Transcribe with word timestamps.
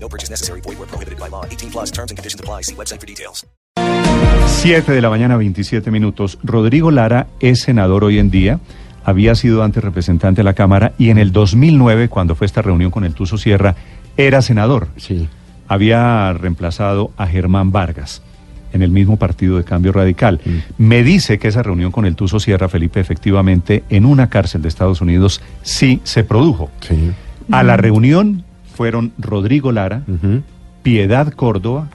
No 0.00 0.08
purchase 0.08 0.30
necessary. 0.30 0.60
Void 0.60 0.78
where 0.78 0.88
prohibited 0.88 1.18
by 1.18 1.28
law. 1.28 1.44
18 1.44 1.70
plus 1.70 1.90
terms 1.90 2.10
and 2.10 2.18
conditions 2.18 2.40
apply. 2.40 2.62
See 2.62 2.74
website 2.74 3.00
for 3.00 3.06
details. 3.06 3.46
7 4.46 4.92
de 4.92 5.02
la 5.02 5.10
mañana, 5.10 5.36
27 5.36 5.90
minutos. 5.90 6.38
Rodrigo 6.42 6.90
Lara 6.90 7.28
es 7.40 7.60
senador 7.60 8.04
hoy 8.04 8.18
en 8.18 8.30
día. 8.30 8.60
Había 9.04 9.34
sido 9.34 9.62
antes 9.62 9.82
representante 9.82 10.40
de 10.40 10.44
la 10.44 10.54
Cámara 10.54 10.92
y 10.98 11.10
en 11.10 11.18
el 11.18 11.32
2009, 11.32 12.08
cuando 12.08 12.34
fue 12.34 12.46
esta 12.46 12.62
reunión 12.62 12.90
con 12.90 13.04
el 13.04 13.14
Tuso 13.14 13.38
Sierra, 13.38 13.76
era 14.16 14.42
senador. 14.42 14.88
Sí. 14.96 15.28
Había 15.68 16.32
reemplazado 16.32 17.12
a 17.16 17.26
Germán 17.26 17.72
Vargas 17.72 18.22
en 18.72 18.82
el 18.82 18.90
mismo 18.90 19.16
partido 19.16 19.56
de 19.56 19.64
Cambio 19.64 19.92
Radical. 19.92 20.40
Me 20.76 21.02
dice 21.02 21.38
que 21.38 21.48
esa 21.48 21.62
reunión 21.62 21.90
con 21.92 22.04
el 22.04 22.16
Tuso 22.16 22.40
Sierra, 22.40 22.68
Felipe, 22.68 23.00
efectivamente, 23.00 23.84
en 23.88 24.04
una 24.04 24.28
cárcel 24.28 24.62
de 24.62 24.68
Estados 24.68 25.00
Unidos 25.00 25.40
sí 25.62 26.00
se 26.04 26.24
produjo. 26.24 26.70
Sí. 26.80 27.12
A 27.50 27.62
la 27.62 27.76
reunión 27.76 28.44
fueron 28.78 29.10
Rodrigo 29.18 29.72
Lara. 29.72 30.02
Piedad 30.84 31.32
Córdoba 31.32 31.88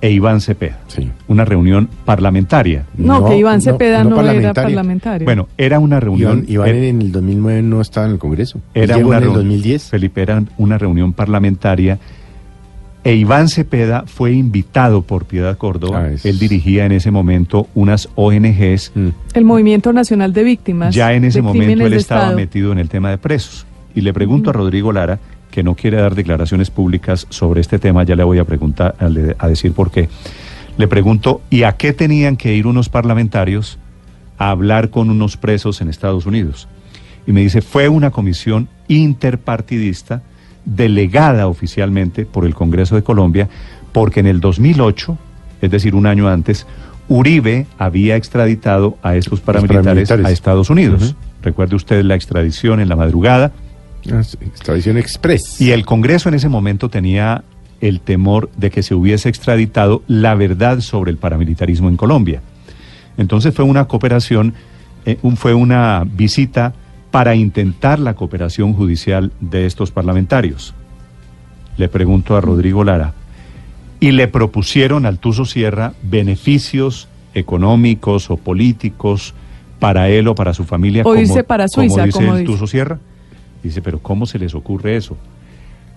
e 0.00 0.10
Iván 0.10 0.40
Cepeda. 0.40 0.80
Sí. 0.88 1.08
Una 1.28 1.44
reunión 1.44 1.88
parlamentaria. 2.04 2.86
No, 2.96 3.24
que 3.28 3.36
Iván 3.38 3.60
Cepeda 3.60 4.02
no, 4.02 4.08
era 4.08 4.16
parlamentaria. 4.16 4.52
parlamentario. 4.76 5.24
Bueno, 5.24 5.48
era 5.56 5.78
una 5.78 6.00
reunión. 6.00 6.38
Iván, 6.48 6.66
Iván 6.66 6.68
er- 6.70 6.88
en 6.88 7.00
el 7.02 7.12
2009 7.12 7.62
no 7.62 7.80
estaba 7.80 8.06
en 8.06 8.12
el 8.14 8.18
Congreso. 8.18 8.60
Era 8.74 8.96
una 8.96 9.18
en 9.18 9.22
el 9.22 9.28
reunión- 9.30 9.34
2010. 9.34 9.84
Felipe, 9.90 10.22
era 10.22 10.42
una 10.58 10.76
reunión 10.76 11.12
parlamentaria. 11.12 12.00
E 13.04 13.14
Iván 13.14 13.48
Cepeda 13.48 14.02
fue 14.06 14.32
invitado 14.32 15.02
por 15.02 15.24
Piedad 15.26 15.56
Córdoba. 15.56 16.02
Ah, 16.06 16.12
es- 16.12 16.26
Él 16.26 16.40
dirigía 16.40 16.84
en 16.84 16.90
ese 16.92 17.12
momento 17.12 17.68
unas 17.76 18.08
ONGs. 18.16 18.90
Mm. 18.96 19.08
el 19.34 19.44
Movimiento 19.44 19.92
Nacional 19.92 20.32
de 20.32 20.42
Víctimas. 20.42 20.92
Ya 20.96 21.12
en 21.12 21.24
ese 21.24 21.42
momento 21.42 21.84
él 21.86 21.92
estaba 21.92 22.22
Estado. 22.22 22.36
metido 22.36 22.72
en 22.72 22.78
el 22.80 22.88
tema 22.88 23.10
de 23.10 23.18
presos. 23.18 23.66
Y 23.94 24.00
le 24.00 24.12
pregunto 24.12 24.50
a 24.50 24.52
Rodrigo 24.52 24.92
Lara, 24.92 25.18
que 25.50 25.62
no 25.62 25.74
quiere 25.74 25.98
dar 25.98 26.14
declaraciones 26.14 26.70
públicas 26.70 27.26
sobre 27.28 27.60
este 27.60 27.78
tema, 27.78 28.02
ya 28.04 28.16
le 28.16 28.24
voy 28.24 28.38
a 28.38 28.44
preguntar, 28.44 28.96
a, 28.98 29.48
decir 29.48 29.72
por 29.72 29.90
qué. 29.90 30.08
Le 30.78 30.88
pregunto, 30.88 31.42
¿y 31.50 31.64
a 31.64 31.72
qué 31.72 31.92
tenían 31.92 32.36
que 32.36 32.54
ir 32.54 32.66
unos 32.66 32.88
parlamentarios 32.88 33.78
a 34.38 34.50
hablar 34.50 34.90
con 34.90 35.10
unos 35.10 35.36
presos 35.36 35.80
en 35.80 35.88
Estados 35.88 36.26
Unidos? 36.26 36.68
Y 37.26 37.32
me 37.32 37.42
dice, 37.42 37.60
fue 37.60 37.88
una 37.88 38.10
comisión 38.10 38.68
interpartidista 38.88 40.22
delegada 40.64 41.46
oficialmente 41.46 42.24
por 42.24 42.46
el 42.46 42.54
Congreso 42.54 42.96
de 42.96 43.02
Colombia, 43.02 43.48
porque 43.92 44.20
en 44.20 44.26
el 44.26 44.40
2008, 44.40 45.18
es 45.60 45.70
decir, 45.70 45.94
un 45.94 46.06
año 46.06 46.28
antes, 46.28 46.66
Uribe 47.08 47.66
había 47.78 48.16
extraditado 48.16 48.96
a 49.02 49.16
estos 49.16 49.40
paramilitares, 49.40 49.84
paramilitares. 49.84 50.26
a 50.26 50.30
Estados 50.30 50.70
Unidos. 50.70 51.14
Recuerde 51.42 51.76
usted 51.76 52.02
la 52.04 52.14
extradición 52.14 52.80
en 52.80 52.88
la 52.88 52.96
madrugada. 52.96 53.52
Extradición 54.04 54.96
Express. 54.98 55.60
Y 55.60 55.70
el 55.70 55.84
Congreso 55.84 56.28
en 56.28 56.34
ese 56.34 56.48
momento 56.48 56.88
tenía 56.88 57.44
el 57.80 58.00
temor 58.00 58.50
de 58.56 58.70
que 58.70 58.82
se 58.82 58.94
hubiese 58.94 59.28
extraditado 59.28 60.02
la 60.06 60.34
verdad 60.34 60.80
sobre 60.80 61.10
el 61.10 61.16
paramilitarismo 61.16 61.88
en 61.88 61.96
Colombia. 61.96 62.40
Entonces 63.16 63.54
fue 63.54 63.64
una 63.64 63.86
cooperación, 63.86 64.54
eh, 65.04 65.18
un- 65.22 65.36
fue 65.36 65.54
una 65.54 66.04
visita 66.06 66.74
para 67.10 67.34
intentar 67.34 67.98
la 67.98 68.14
cooperación 68.14 68.72
judicial 68.72 69.32
de 69.40 69.66
estos 69.66 69.90
parlamentarios. 69.90 70.74
Le 71.76 71.88
pregunto 71.88 72.36
a 72.36 72.40
Rodrigo 72.40 72.84
Lara, 72.84 73.14
y 74.00 74.12
le 74.12 74.28
propusieron 74.28 75.06
al 75.06 75.18
Tuso 75.18 75.44
Sierra 75.44 75.92
beneficios 76.02 77.08
económicos 77.34 78.30
o 78.30 78.36
políticos 78.36 79.34
para 79.78 80.08
él 80.08 80.28
o 80.28 80.34
para 80.34 80.54
su 80.54 80.64
familia. 80.64 81.02
O 81.04 81.14
irse 81.16 81.44
para 81.44 81.66
Suiza, 81.68 82.04
dice 82.04 82.18
como 82.18 82.32
el 82.34 82.40
dice. 82.40 82.52
Tuso 82.52 82.66
Sierra. 82.66 82.98
Dice, 83.62 83.80
pero 83.82 83.98
¿cómo 84.00 84.26
se 84.26 84.38
les 84.38 84.54
ocurre 84.54 84.96
eso? 84.96 85.16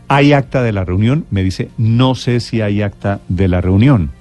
¿Hay 0.07 0.33
acta 0.33 0.61
de 0.61 0.71
la 0.71 0.85
reunión? 0.85 1.25
Me 1.31 1.43
dice, 1.43 1.69
no 1.77 2.13
sé 2.15 2.39
si 2.39 2.61
hay 2.61 2.81
acta 2.81 3.19
de 3.27 3.47
la 3.47 3.59
reunión, 3.61 4.11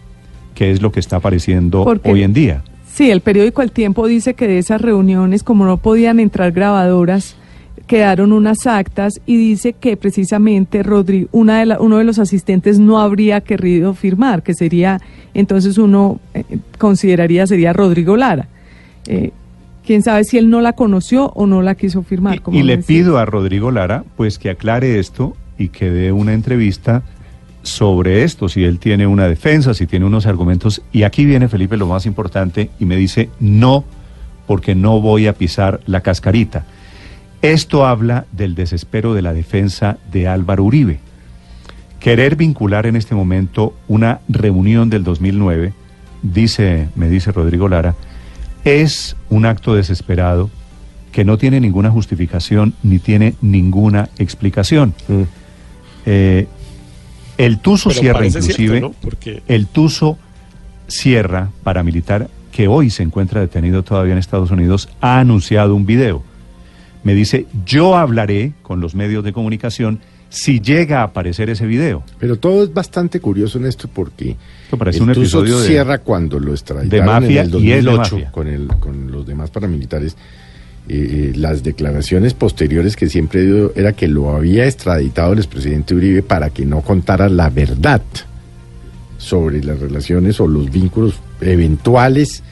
que 0.55 0.71
es 0.71 0.81
lo 0.81 0.91
que 0.93 1.01
está 1.01 1.17
apareciendo 1.17 1.85
Porque- 1.85 2.11
hoy 2.11 2.23
en 2.23 2.33
día. 2.33 2.63
Sí, 2.93 3.11
el 3.11 3.21
periódico 3.21 3.61
El 3.61 3.73
Tiempo 3.73 4.07
dice 4.07 4.35
que 4.35 4.47
de 4.47 4.59
esas 4.59 4.81
reuniones, 4.81 5.43
como 5.43 5.67
no 5.67 5.77
podían 5.79 6.21
entrar 6.21 6.53
grabadoras, 6.53 7.37
quedaron 7.89 8.33
unas 8.33 8.67
actas 8.67 9.21
y 9.27 9.37
dice 9.37 9.75
que 9.75 9.97
precisamente 9.99 10.83
Rodri, 10.83 11.29
una 11.33 11.59
de 11.59 11.67
la- 11.67 11.81
uno 11.81 11.99
de 11.99 12.05
los 12.05 12.19
asistentes 12.19 12.79
no 12.79 12.99
habría 13.01 13.41
querido 13.43 13.93
firmar, 13.95 14.43
que 14.43 14.55
sería, 14.55 15.01
entonces 15.35 15.77
uno 15.77 16.19
eh, 16.33 16.45
consideraría 16.79 17.47
sería 17.47 17.73
Rodrigo 17.75 18.17
Lara. 18.17 18.49
Eh, 19.07 19.33
Quién 19.87 20.03
sabe 20.03 20.25
si 20.25 20.39
él 20.39 20.49
no 20.49 20.61
la 20.61 20.73
conoció 20.73 21.31
o 21.35 21.47
no 21.47 21.63
la 21.63 21.75
quiso 21.75 22.03
firmar. 22.03 22.41
como 22.41 22.57
Y, 22.57 22.61
y 22.61 22.63
le 22.63 22.79
decía. 22.79 22.97
pido 22.97 23.19
a 23.19 23.25
Rodrigo 23.27 23.71
Lara, 23.71 24.05
pues 24.17 24.39
que 24.39 24.51
aclare 24.51 24.99
esto 24.99 25.37
y 25.59 25.69
que 25.69 25.91
dé 25.91 26.13
una 26.13 26.33
entrevista 26.33 27.03
sobre 27.63 28.25
esto, 28.25 28.49
si 28.49 28.65
él 28.65 28.79
tiene 28.79 29.07
una 29.07 29.27
defensa, 29.27 29.75
si 29.75 29.87
tiene 29.87 30.05
unos 30.05 30.27
argumentos. 30.27 30.83
Y 30.93 31.03
aquí 31.03 31.25
viene 31.25 31.49
Felipe 31.49 31.77
lo 31.77 31.87
más 31.87 32.07
importante 32.07 32.71
y 32.79 32.85
me 32.85 32.97
dice, 32.97 33.31
no, 33.41 33.85
porque 34.47 34.75
no 34.75 35.01
voy 35.01 35.27
a 35.27 35.33
pisar 35.33 35.81
la 35.87 36.01
cascarita. 36.01 36.65
Esto 37.43 37.87
habla 37.87 38.27
del 38.33 38.55
desespero 38.55 39.15
de 39.15 39.23
la 39.23 39.35
defensa 39.35 39.99
de 40.13 40.29
Álvaro 40.29 40.65
Uribe. 40.65 41.01
Querer 42.01 42.37
vincular 42.37 42.87
en 42.87 42.97
este 42.97 43.15
momento 43.15 43.75
una 43.89 44.21
reunión 44.29 44.91
del 44.91 45.05
2009, 45.05 45.73
dice, 46.23 46.89
me 46.95 47.09
dice 47.09 47.33
Rodrigo 47.33 47.69
Lara, 47.69 47.95
es 48.65 49.17
un 49.31 49.47
acto 49.47 49.75
desesperado 49.75 50.51
que 51.13 51.25
no 51.25 51.39
tiene 51.39 51.61
ninguna 51.61 51.91
justificación 51.91 52.75
ni 52.83 52.99
tiene 52.99 53.35
ninguna 53.41 54.09
explicación. 54.19 54.95
Mm. 55.07 55.23
Eh, 56.07 56.47
el 57.39 57.59
Tuso 57.59 57.89
Pero 57.91 58.01
Sierra, 58.01 58.19
parece 58.19 58.39
inclusive, 58.39 58.69
cierto, 58.69 58.89
¿no? 58.89 58.95
Porque 59.01 59.43
el 59.47 59.67
Tuso 59.67 60.19
Sierra, 60.89 61.51
paramilitar, 61.63 62.29
que 62.53 62.69
hoy 62.69 62.91
se 62.91 63.03
encuentra 63.03 63.41
detenido 63.41 63.83
todavía 63.83 64.13
en 64.13 64.19
Estados 64.19 64.51
Unidos, 64.51 64.89
ha 65.01 65.19
anunciado 65.19 65.75
un 65.75 65.87
video. 65.87 66.23
Me 67.03 67.15
dice, 67.15 67.47
yo 67.67 67.97
hablaré 67.97 68.53
con 68.63 68.81
los 68.81 68.95
medios 68.95 69.25
de 69.25 69.33
comunicación 69.33 70.01
si 70.35 70.61
llega 70.61 71.01
a 71.01 71.05
aparecer 71.05 71.49
ese 71.49 71.65
video. 71.67 72.03
Pero 72.19 72.37
todo 72.37 72.65
es 72.65 72.75
bastante 72.75 73.21
curioso 73.21 73.59
en 73.59 73.67
esto 73.67 73.89
porque 73.93 74.37
Esto 74.65 74.77
parece 74.77 75.01
un 75.03 75.11
episodio 75.11 75.61
de- 75.61 75.67
Sierra 75.69 75.99
cuando 75.99 76.41
lo 76.41 76.53
de 76.55 77.03
mafia 77.03 77.43
en 77.43 77.55
el 77.55 77.65
y 77.65 77.71
es 77.73 77.77
de 77.79 77.83
2008 77.83 77.97
mafia. 78.17 78.33
con, 78.33 78.49
el, 78.49 78.67
con 78.81 79.13
los 79.13 79.25
demás 79.27 79.51
paramilitares, 79.51 80.17
eh, 80.89 81.31
eh, 81.33 81.37
las 81.37 81.63
declaraciones 81.63 82.35
posteriores 82.35 82.97
que 82.97 83.09
siempre 83.09 83.43
dio 83.43 83.73
era 83.77 83.93
que 83.93 84.09
lo 84.09 84.35
había 84.35 84.67
extraditado 84.67 85.33
el 85.33 85.39
expresidente 85.39 85.95
Uribe 85.95 86.23
para 86.23 86.51
que 86.51 86.67
no 86.67 86.81
contara 86.83 87.29
la 87.29 87.49
verdad 87.49 88.03
sobre 89.19 89.63
las 89.63 89.79
relaciones 89.79 90.41
o 90.41 90.47
los 90.47 90.71
vínculos 90.71 91.15
eventuales 91.41 92.43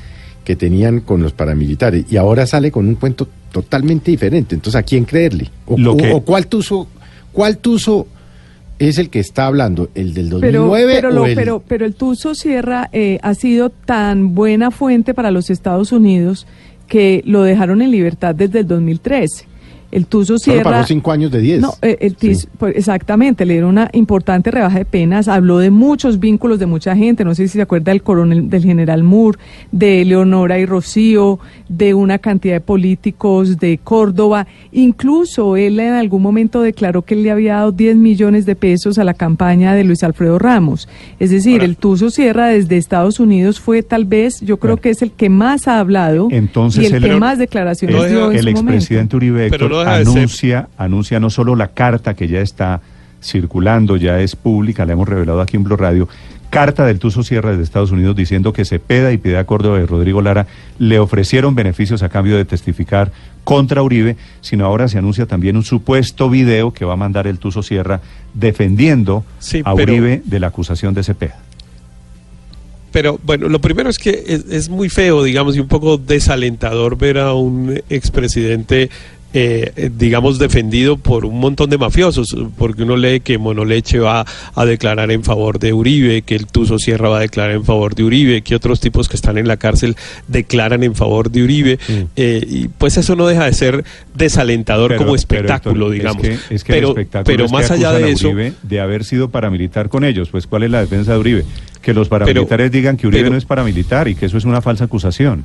que 0.44 0.56
tenían 0.56 1.00
con 1.00 1.22
los 1.22 1.32
paramilitares. 1.32 2.06
Y 2.10 2.16
ahora 2.16 2.46
sale 2.46 2.70
con 2.70 2.88
un 2.88 2.94
cuento 2.94 3.28
totalmente 3.52 4.10
diferente. 4.10 4.54
Entonces, 4.54 4.78
¿a 4.78 4.82
quién 4.82 5.04
creerle? 5.04 5.50
¿O, 5.66 5.76
Lo 5.78 5.92
o- 5.92 5.96
que- 5.96 6.12
o 6.12 6.20
cuál 6.22 6.46
tuzo, 6.46 6.88
cuál 7.32 7.58
tuzo 7.58 8.06
es 8.78 8.98
el 8.98 9.10
que 9.10 9.20
está 9.20 9.46
hablando? 9.46 9.90
¿El 9.94 10.12
del 10.14 10.28
Pero, 10.40 10.62
2009 10.64 10.92
pero, 11.00 11.22
o 11.22 11.26
el- 11.26 11.34
pero, 11.36 11.62
pero 11.68 11.84
el 11.86 11.94
Tuso 11.94 12.34
Sierra 12.34 12.88
eh, 12.92 13.18
ha 13.22 13.34
sido 13.34 13.70
tan 13.70 14.34
buena 14.34 14.70
fuente 14.72 15.14
para 15.14 15.30
los 15.30 15.50
Estados 15.50 15.92
Unidos 15.92 16.46
que 16.88 17.22
lo 17.24 17.42
dejaron 17.42 17.80
en 17.80 17.90
libertad 17.92 18.34
desde 18.34 18.60
el 18.60 18.66
2013. 18.66 19.46
El 19.92 20.06
Tuso 20.06 20.38
Solo 20.38 20.54
Sierra... 20.54 20.70
pagó 20.70 20.86
cinco 20.86 21.12
años 21.12 21.30
de 21.30 21.40
10. 21.40 21.60
No, 21.60 21.74
eh, 21.82 21.96
el 22.00 22.16
TIS, 22.16 22.40
Sí. 22.40 22.48
pues, 22.58 22.74
exactamente, 22.76 23.44
le 23.46 23.52
dieron 23.52 23.70
una 23.70 23.88
importante 23.92 24.50
rebaja 24.50 24.78
de 24.78 24.84
penas, 24.84 25.28
habló 25.28 25.58
de 25.58 25.70
muchos 25.70 26.18
vínculos 26.18 26.58
de 26.58 26.66
mucha 26.66 26.96
gente, 26.96 27.24
no 27.24 27.34
sé 27.34 27.46
si 27.46 27.54
se 27.58 27.62
acuerda 27.62 27.92
del 27.92 28.02
coronel, 28.02 28.50
del 28.50 28.64
general 28.64 29.02
Moore, 29.04 29.38
de 29.70 30.04
Leonora 30.04 30.58
y 30.58 30.66
Rocío, 30.66 31.38
de 31.68 31.94
una 31.94 32.18
cantidad 32.18 32.54
de 32.54 32.60
políticos 32.60 33.58
de 33.58 33.78
Córdoba, 33.84 34.46
incluso 34.72 35.56
él 35.56 35.78
en 35.78 35.92
algún 35.92 36.22
momento 36.22 36.62
declaró 36.62 37.02
que 37.02 37.14
él 37.14 37.22
le 37.22 37.30
había 37.30 37.54
dado 37.56 37.72
10 37.72 37.96
millones 37.96 38.46
de 38.46 38.56
pesos 38.56 38.98
a 38.98 39.04
la 39.04 39.14
campaña 39.14 39.74
de 39.74 39.84
Luis 39.84 40.02
Alfredo 40.02 40.38
Ramos. 40.38 40.88
Es 41.20 41.30
decir, 41.30 41.52
Ahora- 41.60 41.64
el 41.66 41.76
Tuso 41.76 42.10
Sierra 42.10 42.48
desde 42.48 42.76
Estados 42.78 43.20
Unidos 43.20 43.60
fue 43.60 43.82
tal 43.82 44.04
vez, 44.06 44.40
yo 44.40 44.56
creo 44.56 44.72
Bueno. 44.76 44.82
que 44.82 44.90
es 44.90 45.02
el 45.02 45.10
que 45.12 45.28
más 45.28 45.68
ha 45.68 45.78
hablado 45.78 46.28
Entonces 46.30 46.82
y 46.82 46.86
el 46.86 46.92
que 46.94 47.00
Pero 47.00 47.18
más 47.18 47.38
declaraciones 47.38 48.10
dio 48.10 48.30
en 48.32 48.38
el 48.38 48.48
expresidente 48.48 49.16
Uribe 49.16 49.50
Pero 49.50 49.66
Héctor, 49.66 49.81
de 49.84 50.04
ser- 50.04 50.16
anuncia, 50.16 50.68
anuncia 50.76 51.20
no 51.20 51.30
solo 51.30 51.56
la 51.56 51.68
carta 51.68 52.14
que 52.14 52.28
ya 52.28 52.40
está 52.40 52.80
circulando, 53.22 53.96
ya 53.96 54.20
es 54.20 54.36
pública, 54.36 54.84
la 54.84 54.94
hemos 54.94 55.08
revelado 55.08 55.40
aquí 55.40 55.56
en 55.56 55.64
Blue 55.64 55.76
Radio, 55.76 56.08
carta 56.50 56.84
del 56.84 56.98
Tuso 56.98 57.22
Sierra 57.22 57.50
desde 57.50 57.62
Estados 57.62 57.92
Unidos 57.92 58.14
diciendo 58.14 58.52
que 58.52 58.66
Cepeda 58.66 59.10
y 59.12 59.16
Piedad 59.16 59.46
Córdoba 59.46 59.80
y 59.80 59.86
Rodrigo 59.86 60.20
Lara 60.20 60.46
le 60.78 60.98
ofrecieron 60.98 61.54
beneficios 61.54 62.02
a 62.02 62.10
cambio 62.10 62.36
de 62.36 62.44
testificar 62.44 63.10
contra 63.44 63.82
Uribe, 63.82 64.16
sino 64.42 64.66
ahora 64.66 64.86
se 64.88 64.98
anuncia 64.98 65.24
también 65.26 65.56
un 65.56 65.64
supuesto 65.64 66.28
video 66.28 66.72
que 66.72 66.84
va 66.84 66.92
a 66.92 66.96
mandar 66.96 67.26
el 67.26 67.38
Tuso 67.38 67.62
Sierra 67.62 68.02
defendiendo 68.34 69.24
a 69.64 69.74
Uribe 69.74 70.22
de 70.26 70.40
la 70.40 70.48
acusación 70.48 70.92
de 70.92 71.02
Cepeda. 71.02 71.38
Pero 72.92 73.18
bueno, 73.24 73.48
lo 73.48 73.58
primero 73.60 73.88
es 73.88 73.98
que 73.98 74.22
es, 74.26 74.44
es, 74.50 74.68
muy 74.68 74.90
feo, 74.90 75.22
digamos, 75.22 75.56
y 75.56 75.60
un 75.60 75.68
poco 75.68 75.96
desalentador 75.96 76.98
ver 76.98 77.16
a 77.16 77.32
un 77.32 77.80
expresidente 77.88 78.90
eh, 79.34 79.90
digamos, 79.96 80.38
defendido 80.38 80.96
por 80.96 81.24
un 81.24 81.40
montón 81.40 81.70
de 81.70 81.78
mafiosos, 81.78 82.36
porque 82.56 82.82
uno 82.82 82.96
lee 82.96 83.20
que 83.20 83.38
Monoleche 83.38 83.98
va 83.98 84.26
a 84.54 84.64
declarar 84.64 85.10
en 85.10 85.24
favor 85.24 85.58
de 85.58 85.72
Uribe, 85.72 86.22
que 86.22 86.34
el 86.34 86.46
Tuso 86.46 86.78
Sierra 86.78 87.08
va 87.08 87.18
a 87.18 87.20
declarar 87.20 87.52
en 87.52 87.64
favor 87.64 87.94
de 87.94 88.04
Uribe, 88.04 88.42
que 88.42 88.54
otros 88.54 88.80
tipos 88.80 89.08
que 89.08 89.16
están 89.16 89.38
en 89.38 89.48
la 89.48 89.56
cárcel 89.56 89.96
declaran 90.28 90.82
en 90.82 90.94
favor 90.94 91.30
de 91.30 91.42
Uribe, 91.42 91.78
mm. 91.88 91.92
eh, 92.16 92.46
y 92.46 92.68
pues 92.68 92.96
eso 92.96 93.16
no 93.16 93.26
deja 93.26 93.46
de 93.46 93.52
ser 93.54 93.84
desalentador 94.14 94.96
como 94.96 95.14
espectáculo, 95.14 95.90
digamos. 95.90 96.26
Es 96.50 96.64
que, 96.64 96.72
pero, 96.72 96.94
pero 97.24 97.48
más 97.48 97.70
allá 97.70 97.92
de 97.92 98.10
eso... 98.10 98.30
de 98.62 98.80
haber 98.80 99.04
sido 99.04 99.30
paramilitar 99.30 99.88
con 99.88 100.04
ellos, 100.04 100.28
pues 100.28 100.46
¿cuál 100.46 100.64
es 100.64 100.70
la 100.70 100.80
defensa 100.80 101.12
de 101.12 101.18
Uribe? 101.18 101.44
Que 101.80 101.94
los 101.94 102.08
paramilitares 102.08 102.70
digan 102.70 102.96
que 102.96 103.06
Uribe 103.06 103.30
no 103.30 103.36
es 103.36 103.44
paramilitar 103.44 104.08
y 104.08 104.14
que 104.14 104.26
eso 104.26 104.38
es 104.38 104.44
una 104.44 104.60
falsa 104.62 104.84
acusación. 104.84 105.44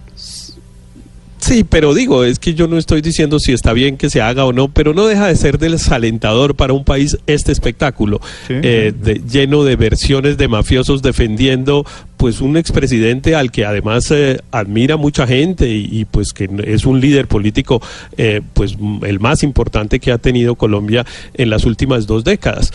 Sí, 1.48 1.64
pero 1.64 1.94
digo, 1.94 2.26
es 2.26 2.40
que 2.40 2.56
yo 2.56 2.68
no 2.68 2.78
estoy 2.78 3.00
diciendo 3.00 3.40
si 3.40 3.54
está 3.54 3.72
bien 3.72 3.96
que 3.96 4.10
se 4.10 4.20
haga 4.20 4.44
o 4.44 4.52
no, 4.52 4.68
pero 4.68 4.94
no 4.94 5.06
deja 5.08 5.28
de 5.28 5.36
ser 5.38 5.60
desalentador 5.60 6.56
para 6.56 6.74
un 6.74 6.84
país 6.84 7.18
este 7.26 7.54
espectáculo, 7.54 8.20
eh, 8.50 8.94
lleno 9.32 9.64
de 9.64 9.78
versiones 9.78 10.36
de 10.36 10.50
mafiosos 10.50 11.02
defendiendo 11.02 11.86
pues 12.18 12.42
un 12.42 12.58
expresidente 12.58 13.34
al 13.34 13.50
que 13.52 13.64
además 13.64 14.12
eh, 14.12 14.40
admira 14.52 14.98
mucha 14.98 15.26
gente 15.26 15.70
y, 15.70 16.04
pues 16.04 16.34
que 16.34 16.50
es 16.66 16.86
un 16.86 17.00
líder 17.00 17.28
político 17.28 17.82
eh, 18.18 18.42
pues 18.54 18.76
el 19.04 19.22
más 19.22 19.42
importante 19.42 20.02
que 20.02 20.12
ha 20.12 20.18
tenido 20.18 20.56
Colombia 20.56 21.06
en 21.34 21.50
las 21.50 21.64
últimas 21.64 22.08
dos 22.08 22.26
décadas. 22.26 22.74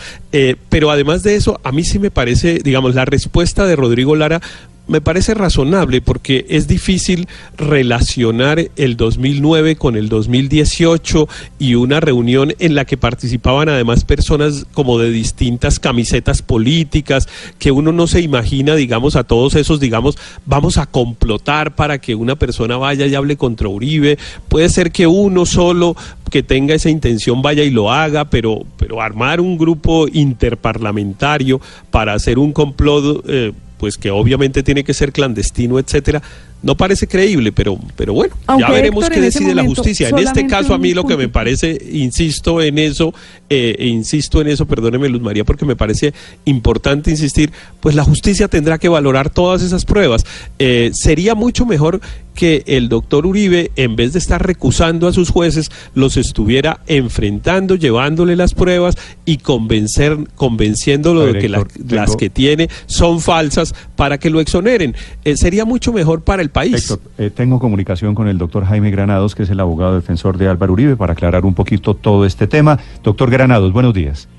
pero 0.69 0.89
además 0.89 1.21
de 1.21 1.35
eso, 1.35 1.59
a 1.63 1.71
mí 1.71 1.83
sí 1.83 1.99
me 1.99 2.09
parece, 2.09 2.57
digamos, 2.63 2.95
la 2.95 3.05
respuesta 3.05 3.67
de 3.67 3.75
Rodrigo 3.75 4.15
Lara 4.15 4.41
me 4.87 5.01
parece 5.01 5.33
razonable 5.33 6.01
porque 6.01 6.45
es 6.49 6.67
difícil 6.67 7.27
relacionar 7.57 8.59
el 8.75 8.97
2009 8.97 9.75
con 9.77 9.95
el 9.95 10.09
2018 10.09 11.27
y 11.57 11.75
una 11.75 11.99
reunión 11.99 12.53
en 12.59 12.75
la 12.75 12.85
que 12.85 12.97
participaban 12.97 13.69
además 13.69 14.03
personas 14.03 14.65
como 14.73 14.99
de 14.99 15.09
distintas 15.09 15.79
camisetas 15.79 16.41
políticas, 16.41 17.29
que 17.59 17.71
uno 17.71 17.91
no 17.91 18.07
se 18.07 18.21
imagina, 18.21 18.75
digamos, 18.75 19.15
a 19.15 19.23
todos 19.23 19.55
esos, 19.55 19.79
digamos, 19.79 20.17
vamos 20.45 20.77
a 20.77 20.85
complotar 20.85 21.75
para 21.75 21.99
que 21.99 22.15
una 22.15 22.35
persona 22.35 22.77
vaya 22.77 23.05
y 23.05 23.15
hable 23.15 23.37
contra 23.37 23.69
Uribe. 23.69 24.17
Puede 24.49 24.69
ser 24.69 24.91
que 24.91 25.07
uno 25.07 25.45
solo 25.45 25.95
que 26.29 26.43
tenga 26.43 26.73
esa 26.73 26.89
intención 26.89 27.41
vaya 27.41 27.63
y 27.63 27.69
lo 27.69 27.91
haga, 27.91 28.25
pero, 28.25 28.63
pero 28.77 29.01
armar 29.01 29.39
un 29.39 29.57
grupo 29.57 30.07
interparlamentario 30.11 31.61
para 31.89 32.13
hacer 32.13 32.37
un 32.37 32.51
complot... 32.51 33.23
Eh, 33.27 33.53
pues 33.83 33.97
que 33.97 34.11
obviamente 34.11 34.63
tiene 34.63 34.85
que 34.85 34.93
ser 34.93 35.11
clandestino, 35.11 35.77
etcétera, 35.77 36.21
no 36.61 36.77
parece 36.77 37.05
creíble, 37.05 37.51
pero, 37.51 37.77
pero 37.97 38.13
bueno, 38.13 38.33
ya 38.57 38.71
veremos 38.71 39.09
qué 39.09 39.19
decide 39.19 39.53
la 39.53 39.65
justicia. 39.65 40.07
En 40.07 40.19
este 40.19 40.47
caso, 40.47 40.73
a 40.73 40.77
mí 40.77 40.93
lo 40.93 41.03
que 41.03 41.17
me 41.17 41.27
parece, 41.27 41.77
insisto 41.91 42.61
en 42.61 42.77
eso, 42.77 43.13
eh, 43.55 43.75
e 43.77 43.87
insisto 43.87 44.41
en 44.41 44.47
eso, 44.47 44.65
perdóneme 44.65 45.07
Luz 45.09 45.21
María, 45.21 45.43
porque 45.43 45.63
me 45.63 45.75
parece 45.75 46.11
importante 46.45 47.11
insistir, 47.11 47.51
pues 47.81 47.93
la 47.93 48.03
justicia 48.03 48.47
tendrá 48.47 48.79
que 48.79 48.89
valorar 48.89 49.29
todas 49.29 49.61
esas 49.61 49.85
pruebas. 49.85 50.25
Eh, 50.57 50.89
sería 50.93 51.35
mucho 51.35 51.63
mejor 51.63 52.01
que 52.33 52.63
el 52.65 52.89
doctor 52.89 53.25
Uribe, 53.25 53.71
en 53.75 53.95
vez 53.95 54.13
de 54.13 54.19
estar 54.19 54.45
recusando 54.45 55.07
a 55.07 55.13
sus 55.13 55.29
jueces, 55.29 55.71
los 55.93 56.17
estuviera 56.17 56.79
enfrentando, 56.87 57.75
llevándole 57.75 58.35
las 58.35 58.53
pruebas 58.53 58.97
y 59.25 59.37
convencer, 59.37 60.17
convenciéndolo 60.35 61.25
de 61.25 61.39
que 61.39 61.49
las 61.49 62.15
que 62.15 62.29
tiene 62.29 62.69
son 62.85 63.21
falsas 63.21 63.75
para 63.95 64.17
que 64.17 64.29
lo 64.29 64.39
exoneren. 64.39 64.95
Eh, 65.23 65.37
sería 65.37 65.65
mucho 65.65 65.93
mejor 65.93 66.23
para 66.23 66.41
el 66.41 66.49
país. 66.49 66.89
Héctor, 66.89 66.99
eh, 67.17 67.29
tengo 67.29 67.59
comunicación 67.59 68.15
con 68.15 68.27
el 68.27 68.37
doctor 68.37 68.65
Jaime 68.65 68.91
Granados, 68.91 69.35
que 69.35 69.43
es 69.43 69.49
el 69.49 69.59
abogado 69.59 69.95
defensor 69.95 70.37
de 70.37 70.47
Álvaro 70.47 70.73
Uribe, 70.73 70.95
para 70.95 71.13
aclarar 71.13 71.45
un 71.45 71.53
poquito 71.53 71.93
todo 71.93 72.25
este 72.25 72.47
tema. 72.47 72.79
Doctor 73.03 73.29
Granados, 73.29 73.42
buenos 73.47 73.93
días. 73.93 74.29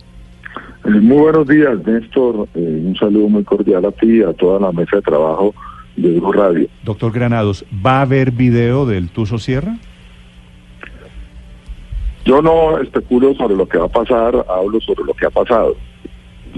Eh, 0.85 0.89
muy 0.89 1.19
buenos 1.19 1.47
días, 1.47 1.79
Néstor. 1.87 2.49
Eh, 2.55 2.83
un 2.87 2.97
saludo 2.97 3.29
muy 3.29 3.45
cordial 3.45 3.85
a 3.85 3.93
ti 3.93 4.19
y 4.19 4.23
a 4.23 4.33
toda 4.33 4.61
la 4.61 4.73
mesa 4.73 4.97
de 4.97 5.03
trabajo 5.03 5.55
de 5.97 6.19
Blue 6.19 6.33
Radio. 6.33 6.69
Doctor 6.85 7.13
Granados, 7.13 7.65
¿va 7.85 7.99
a 7.99 8.03
haber 8.03 8.31
video 8.31 8.87
del 8.87 9.11
Tuso 9.11 9.39
Sierra? 9.39 9.77
Yo 12.25 12.41
no 12.41 12.79
especulo 12.79 13.35
sobre 13.35 13.55
lo 13.55 13.69
que 13.69 13.79
va 13.79 13.87
a 13.87 13.89
pasar, 13.89 14.47
hablo 14.49 14.81
sobre 14.81 15.05
lo 15.05 15.13
que 15.13 15.27
ha 15.27 15.31
pasado. 15.31 15.77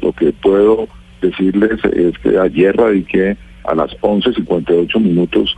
Lo 0.00 0.12
que 0.12 0.32
puedo 0.32 0.86
decirles 1.20 1.80
es 1.84 2.16
que 2.18 2.38
ayer 2.38 2.76
radiqué 2.76 3.36
a 3.64 3.74
las 3.74 3.90
11.58 4.00 5.00
minutos 5.00 5.56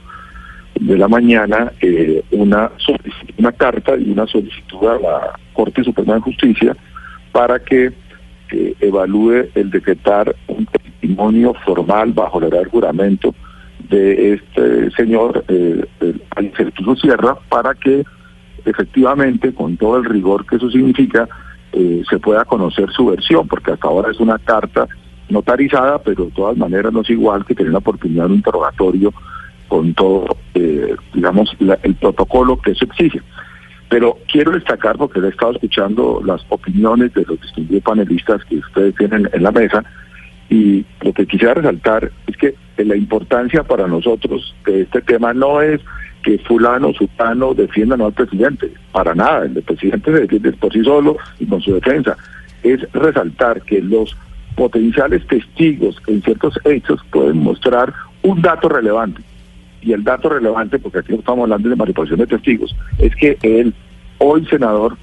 de 0.80 0.98
la 0.98 1.08
mañana 1.08 1.72
eh, 1.80 2.22
una, 2.30 2.70
una 3.36 3.52
carta 3.52 3.96
y 3.96 4.10
una 4.10 4.26
solicitud 4.26 4.86
a 4.86 4.98
la 4.98 5.38
Corte 5.52 5.84
Suprema 5.84 6.14
de 6.14 6.20
Justicia 6.20 6.76
para 7.32 7.58
que 7.58 7.92
eh, 8.50 8.74
evalúe 8.80 9.48
el 9.54 9.70
decretar 9.70 10.34
un 10.46 10.66
testimonio 10.66 11.54
formal 11.64 12.12
bajo 12.12 12.40
el 12.40 12.68
juramento 12.68 13.34
de 13.90 14.34
este 14.34 14.90
señor 14.92 15.44
eh, 15.48 15.84
Sierra 17.00 17.36
para 17.48 17.74
que 17.74 18.04
efectivamente, 18.64 19.52
con 19.52 19.76
todo 19.76 19.98
el 19.98 20.04
rigor 20.04 20.46
que 20.46 20.56
eso 20.56 20.70
significa, 20.70 21.28
eh, 21.72 22.02
se 22.08 22.18
pueda 22.18 22.44
conocer 22.44 22.90
su 22.90 23.06
versión, 23.06 23.46
porque 23.46 23.72
hasta 23.72 23.88
ahora 23.88 24.10
es 24.10 24.20
una 24.20 24.38
carta 24.38 24.86
notarizada, 25.28 25.98
pero 25.98 26.26
de 26.26 26.30
todas 26.30 26.56
maneras 26.56 26.92
no 26.92 27.02
es 27.02 27.10
igual 27.10 27.44
que 27.44 27.54
tener 27.54 27.72
la 27.72 27.78
oportunidad 27.78 28.24
de 28.24 28.30
un 28.30 28.36
interrogatorio 28.36 29.12
con 29.68 29.94
todo, 29.94 30.36
eh, 30.54 30.96
digamos, 31.14 31.54
el 31.82 31.94
protocolo 31.94 32.58
que 32.58 32.72
eso 32.72 32.84
exige. 32.86 33.20
Pero 33.88 34.18
quiero 34.30 34.52
destacar, 34.52 34.96
porque 34.98 35.20
he 35.20 35.28
estado 35.28 35.52
escuchando 35.52 36.20
las 36.24 36.44
opiniones 36.48 37.14
de 37.14 37.24
los 37.26 37.40
distinguidos 37.40 37.84
panelistas 37.84 38.44
que 38.44 38.56
ustedes 38.56 38.94
tienen 38.96 39.28
en 39.32 39.42
la 39.42 39.52
mesa, 39.52 39.84
y 40.50 40.84
lo 41.02 41.12
que 41.12 41.26
quisiera 41.26 41.54
resaltar 41.54 42.10
es 42.26 42.36
que 42.36 42.54
la 42.84 42.96
importancia 42.96 43.62
para 43.62 43.86
nosotros 43.86 44.54
de 44.64 44.82
este 44.82 45.02
tema 45.02 45.34
no 45.34 45.60
es 45.60 45.80
que 46.22 46.38
fulano, 46.38 46.92
sultano 46.94 47.54
defiendan 47.54 48.00
al 48.00 48.12
presidente, 48.12 48.72
para 48.92 49.14
nada, 49.14 49.44
el 49.44 49.62
presidente 49.62 50.12
se 50.12 50.20
defiende 50.20 50.52
por 50.52 50.72
sí 50.72 50.82
solo 50.82 51.16
y 51.38 51.46
con 51.46 51.60
su 51.60 51.74
defensa, 51.74 52.16
es 52.62 52.80
resaltar 52.92 53.62
que 53.62 53.80
los 53.80 54.16
potenciales 54.56 55.26
testigos 55.26 55.96
en 56.06 56.22
ciertos 56.22 56.58
hechos 56.64 57.00
pueden 57.10 57.38
mostrar 57.38 57.92
un 58.22 58.42
dato 58.42 58.68
relevante. 58.68 59.22
Y 59.82 59.92
el 59.92 60.04
dato 60.04 60.28
relevante, 60.28 60.78
porque 60.78 60.98
aquí 60.98 61.14
estamos 61.14 61.44
hablando 61.44 61.68
de 61.68 61.76
manipulación 61.76 62.18
de 62.18 62.26
testigos, 62.26 62.74
es 62.98 63.14
que 63.16 63.38
el 63.42 63.74
hoy 64.18 64.44
senador 64.46 64.96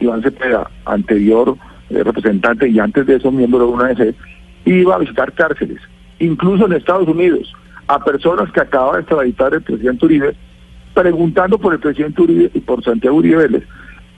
Iván 0.00 0.22
Cepeda, 0.22 0.70
anterior 0.86 1.56
eh, 1.90 2.02
representante 2.02 2.68
y 2.68 2.78
antes 2.78 3.06
de 3.06 3.16
eso 3.16 3.30
miembro 3.30 3.60
de 3.60 3.64
una 3.66 3.84
ONG, 3.84 4.14
iba 4.64 4.94
a 4.94 4.98
visitar 4.98 5.32
cárceles, 5.32 5.80
incluso 6.18 6.66
en 6.66 6.72
Estados 6.72 7.08
Unidos, 7.08 7.52
a 7.86 8.02
personas 8.02 8.50
que 8.52 8.60
acaba 8.60 8.94
de 8.94 9.00
extraditar 9.00 9.52
el 9.52 9.62
presidente 9.62 10.06
Uribe, 10.06 10.34
preguntando 10.94 11.58
por 11.58 11.74
el 11.74 11.80
presidente 11.80 12.22
Uribe 12.22 12.50
y 12.54 12.60
por 12.60 12.82
Santiago 12.82 13.16
Uribe 13.16 13.64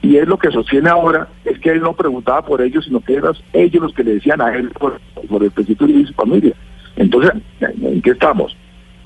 y 0.02 0.18
es 0.18 0.28
lo 0.28 0.38
que 0.38 0.52
sostiene 0.52 0.88
ahora, 0.88 1.26
es 1.44 1.58
que 1.58 1.70
él 1.70 1.80
no 1.80 1.94
preguntaba 1.94 2.44
por 2.44 2.60
ellos, 2.62 2.84
sino 2.84 3.00
que 3.00 3.14
eran 3.14 3.34
ellos 3.52 3.82
los 3.82 3.92
que 3.92 4.04
le 4.04 4.14
decían 4.14 4.40
a 4.40 4.54
él 4.54 4.70
por, 4.70 5.00
el 5.42 5.50
presidente 5.50 5.84
y 5.92 6.06
su 6.06 6.14
familia. 6.14 6.54
Entonces, 6.94 7.32
¿en 7.60 8.02
qué 8.02 8.10
estamos? 8.10 8.56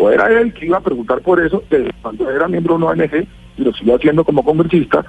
O 0.00 0.11
era 0.11 0.28
él 0.40 0.52
que 0.54 0.66
iba 0.66 0.78
a 0.78 0.83
preguntar 0.83 1.21
por 1.21 1.40
eso 1.40 1.62
desde 1.71 1.92
cuando 2.02 2.28
era 2.30 2.49
miembro 2.49 2.76
de 2.76 2.85
una 2.85 2.92
ONG 2.92 3.26
y 3.59 3.62
lo 3.62 3.73
siguió 3.75 3.97
haciendo 3.97 4.25
como 4.25 4.45
congresista, 4.45 5.04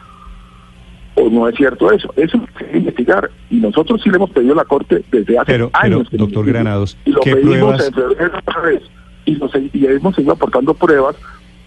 o 1.15 1.29
no 1.29 1.47
es 1.47 1.55
cierto 1.55 1.91
eso. 1.91 2.13
Eso 2.15 2.37
hay 2.37 2.65
que 2.65 2.77
investigar. 2.77 3.29
Y 3.49 3.57
nosotros 3.57 4.01
sí 4.03 4.09
le 4.09 4.17
hemos 4.17 4.31
pedido 4.31 4.53
a 4.53 4.57
la 4.57 4.65
Corte 4.65 5.03
desde 5.11 5.39
hace 5.39 5.53
años. 5.73 6.07
Pero, 6.11 6.25
doctor 6.25 6.45
Granados, 6.45 6.97
y 7.05 7.11
lo 7.11 7.21
pedimos 7.21 7.87
en 7.87 7.93
febrero 7.93 8.37
otra 8.37 8.61
vez. 8.61 8.83
Y, 9.25 9.33
nos, 9.33 9.51
y 9.55 9.85
hemos 9.85 10.15
seguido 10.15 10.33
aportando 10.33 10.73
pruebas 10.73 11.15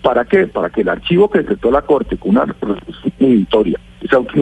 ¿Para 0.04 0.26
qué? 0.26 0.46
Para 0.46 0.68
que 0.68 0.82
el 0.82 0.90
archivo 0.90 1.30
que 1.30 1.38
decretó 1.38 1.70
la 1.70 1.80
Corte 1.80 2.18
con 2.18 2.32
una 2.32 2.44
resolución 2.44 2.84
ese 4.02 4.16
auto 4.16 4.34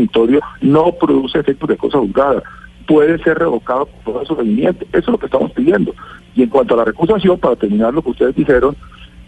no 0.60 0.92
produce 1.00 1.38
efectos 1.38 1.68
de 1.68 1.76
cosa 1.76 1.98
juzgada, 1.98 2.42
puede 2.88 3.22
ser 3.22 3.38
revocado 3.38 3.88
por 4.04 4.26
su 4.26 4.34
rendimiento. 4.34 4.84
Eso 4.86 4.98
es 4.98 5.08
lo 5.08 5.18
que 5.18 5.26
estamos 5.26 5.52
pidiendo. 5.52 5.94
Y 6.34 6.42
en 6.42 6.48
cuanto 6.48 6.74
a 6.74 6.78
la 6.78 6.84
recusación, 6.84 7.38
para 7.38 7.56
terminar 7.56 7.92
lo 7.92 8.02
que 8.02 8.10
ustedes 8.10 8.34
dijeron, 8.34 8.76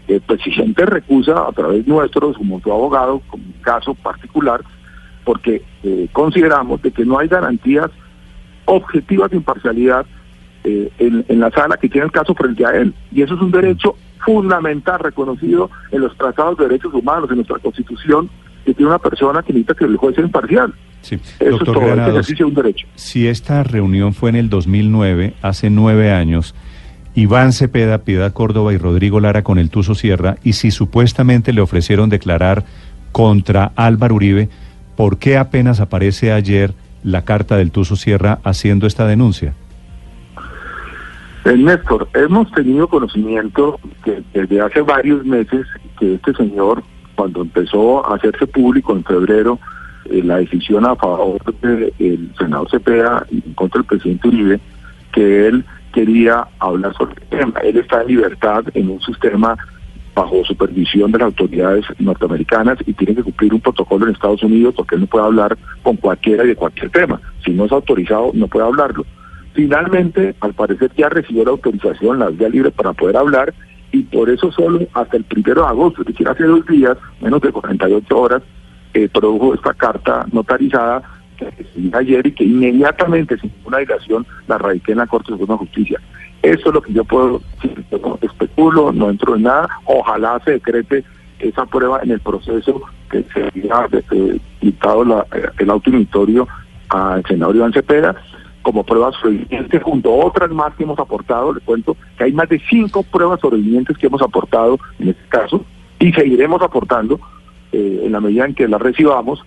el 0.07 0.21
presidente 0.21 0.85
recusa 0.85 1.47
a 1.47 1.51
través 1.51 1.85
nuestro, 1.87 2.33
como 2.33 2.59
su 2.59 2.71
abogado, 2.71 3.21
como 3.27 3.43
un 3.43 3.61
caso 3.61 3.93
particular, 3.95 4.61
porque 5.23 5.63
eh, 5.83 6.07
consideramos 6.11 6.81
de 6.81 6.91
que 6.91 7.05
no 7.05 7.17
hay 7.17 7.27
garantías 7.27 7.89
objetivas 8.65 9.31
de 9.31 9.37
imparcialidad 9.37 10.05
eh, 10.63 10.91
en, 10.99 11.25
en 11.27 11.39
la 11.39 11.51
sala 11.51 11.77
que 11.77 11.89
tiene 11.89 12.05
el 12.05 12.11
caso 12.11 12.33
frente 12.35 12.65
a 12.65 12.71
él. 12.71 12.93
Y 13.11 13.21
eso 13.21 13.35
es 13.35 13.41
un 13.41 13.51
derecho 13.51 13.95
fundamental 14.25 14.99
reconocido 14.99 15.69
en 15.91 16.01
los 16.01 16.17
tratados 16.17 16.57
de 16.57 16.67
derechos 16.67 16.93
humanos, 16.93 17.29
en 17.29 17.37
nuestra 17.37 17.59
constitución, 17.59 18.29
que 18.65 18.73
tiene 18.73 18.89
una 18.89 18.99
persona 18.99 19.43
que 19.43 19.53
necesita 19.53 19.75
que 19.75 19.85
el 19.85 19.97
juez 19.97 20.15
sea 20.15 20.25
imparcial. 20.25 20.73
Sí. 21.01 21.15
Eso 21.39 21.51
Doctor 21.51 21.59
es 21.59 21.65
todo, 21.65 21.79
el 21.81 21.85
Granados, 21.87 22.13
ejercicio 22.13 22.45
de 22.47 22.49
un 22.49 22.55
derecho. 22.55 22.87
si 22.95 23.27
esta 23.27 23.63
reunión 23.63 24.13
fue 24.13 24.31
en 24.31 24.37
el 24.37 24.49
2009, 24.49 25.33
hace 25.43 25.69
nueve 25.69 26.11
años, 26.11 26.55
Iván 27.15 27.53
Cepeda, 27.53 27.99
Piedad 27.99 28.33
Córdoba 28.33 28.73
y 28.73 28.77
Rodrigo 28.77 29.21
Lara 29.21 29.41
con 29.41 29.57
el 29.57 29.69
Tuzo 29.69 29.95
Sierra, 29.95 30.35
y 30.43 30.53
si 30.53 30.69
supuestamente 30.69 31.53
le 31.53 31.61
ofrecieron 31.61 32.09
declarar 32.09 32.65
contra 33.13 33.71
Álvaro 33.77 34.15
Uribe, 34.15 34.49
¿por 34.97 35.17
qué 35.17 35.37
apenas 35.37 35.79
aparece 35.79 36.33
ayer 36.33 36.73
la 37.03 37.23
carta 37.23 37.55
del 37.55 37.71
Tuzo 37.71 37.95
Sierra 37.95 38.39
haciendo 38.43 38.85
esta 38.85 39.07
denuncia? 39.07 39.53
Eh, 41.45 41.55
Néstor, 41.55 42.09
hemos 42.15 42.51
tenido 42.51 42.89
conocimiento 42.89 43.79
que 44.03 44.21
desde 44.33 44.59
hace 44.59 44.81
varios 44.81 45.25
meses 45.25 45.65
que 45.97 46.15
este 46.15 46.33
señor, 46.33 46.83
cuando 47.15 47.43
empezó 47.43 48.05
a 48.05 48.15
hacerse 48.15 48.45
público 48.45 48.93
en 48.93 49.05
febrero 49.05 49.57
eh, 50.05 50.21
la 50.21 50.37
decisión 50.37 50.85
a 50.85 50.95
favor 50.97 51.39
del 51.61 52.29
senador 52.37 52.69
Cepeda 52.69 53.25
y 53.31 53.39
contra 53.53 53.79
del 53.79 53.87
presidente 53.87 54.27
Uribe, 54.27 54.59
que 55.13 55.47
él 55.47 55.63
quería 55.95 56.45
hablar 56.59 56.93
sobre 56.95 57.15
el 57.21 57.27
tema. 57.29 57.59
Él 57.61 57.77
está 57.77 58.01
en 58.01 58.07
libertad 58.07 58.65
en 58.73 58.89
un 58.89 59.01
sistema 59.01 59.57
bajo 60.13 60.43
supervisión 60.43 61.11
de 61.11 61.19
las 61.19 61.27
autoridades 61.27 61.85
norteamericanas 61.99 62.77
y 62.85 62.93
tiene 62.93 63.15
que 63.15 63.23
cumplir 63.23 63.53
un 63.53 63.61
protocolo 63.61 64.05
en 64.05 64.13
Estados 64.13 64.43
Unidos 64.43 64.73
porque 64.75 64.95
él 64.95 65.01
no 65.01 65.07
puede 65.07 65.25
hablar 65.25 65.57
con 65.83 65.95
cualquiera 65.97 66.43
y 66.43 66.49
de 66.49 66.55
cualquier 66.55 66.89
tema. 66.89 67.21
Si 67.43 67.51
no 67.51 67.65
es 67.65 67.71
autorizado, 67.71 68.31
no 68.33 68.47
puede 68.47 68.65
hablarlo. 68.65 69.05
Finalmente, 69.53 70.35
al 70.41 70.53
parecer 70.53 70.91
ya 70.97 71.07
recibió 71.07 71.45
la 71.45 71.51
autorización, 71.51 72.19
la 72.19 72.29
vía 72.29 72.49
libre 72.49 72.71
para 72.71 72.91
poder 72.91 73.15
hablar 73.15 73.53
y 73.91 74.03
por 74.03 74.29
eso 74.29 74.51
solo 74.51 74.79
hasta 74.93 75.15
el 75.15 75.23
primero 75.23 75.61
de 75.61 75.67
agosto, 75.67 76.01
es 76.01 76.07
decir, 76.07 76.27
hace 76.27 76.43
dos 76.43 76.65
días, 76.65 76.97
menos 77.21 77.39
de 77.41 77.53
48 77.53 78.19
horas, 78.19 78.41
eh, 78.93 79.07
produjo 79.07 79.53
esta 79.53 79.73
carta 79.73 80.25
notarizada 80.31 81.01
ayer 81.93 82.27
y 82.27 82.31
que 82.31 82.43
inmediatamente, 82.43 83.37
sin 83.37 83.51
ninguna 83.57 83.79
dilación, 83.79 84.25
la 84.47 84.57
radiqué 84.57 84.91
en 84.93 84.99
la 84.99 85.07
Corte 85.07 85.31
Suprema 85.31 85.53
de 85.53 85.59
Justicia. 85.59 85.99
Eso 86.41 86.69
es 86.69 86.73
lo 86.75 86.81
que 86.81 86.93
yo 86.93 87.03
puedo 87.03 87.41
decir. 87.61 87.83
No 87.91 88.17
especulo, 88.21 88.91
no 88.91 89.09
entro 89.09 89.35
en 89.35 89.43
nada. 89.43 89.67
Ojalá 89.85 90.39
se 90.45 90.51
decrete 90.51 91.03
esa 91.39 91.65
prueba 91.65 91.99
en 92.03 92.11
el 92.11 92.19
proceso 92.19 92.81
que 93.09 93.23
se 93.33 93.43
había 93.43 93.87
eh, 94.11 94.39
dictado 94.61 95.03
la- 95.03 95.25
eh, 95.35 95.47
el 95.59 95.69
autoinvitorio 95.69 96.47
al 96.89 97.23
senador 97.25 97.55
Iván 97.55 97.73
Cepeda 97.73 98.15
como 98.61 98.83
pruebas 98.83 99.15
sobrevivientes 99.21 99.83
junto 99.83 100.09
a 100.11 100.25
otras 100.25 100.49
más 100.51 100.73
que 100.75 100.83
hemos 100.83 100.97
aportado. 100.99 101.53
Le 101.53 101.59
cuento 101.61 101.95
que 102.17 102.23
hay 102.25 102.31
más 102.33 102.49
de 102.49 102.59
cinco 102.69 103.03
pruebas 103.03 103.39
sobrevivientes 103.39 103.97
que 103.97 104.07
hemos 104.07 104.21
aportado 104.21 104.79
en 104.99 105.09
este 105.09 105.23
caso 105.29 105.63
y 105.99 106.11
seguiremos 106.13 106.61
aportando 106.61 107.19
eh, 107.71 108.01
en 108.05 108.11
la 108.11 108.19
medida 108.19 108.45
en 108.45 108.53
que 108.55 108.67
las 108.67 108.81
recibamos 108.81 109.43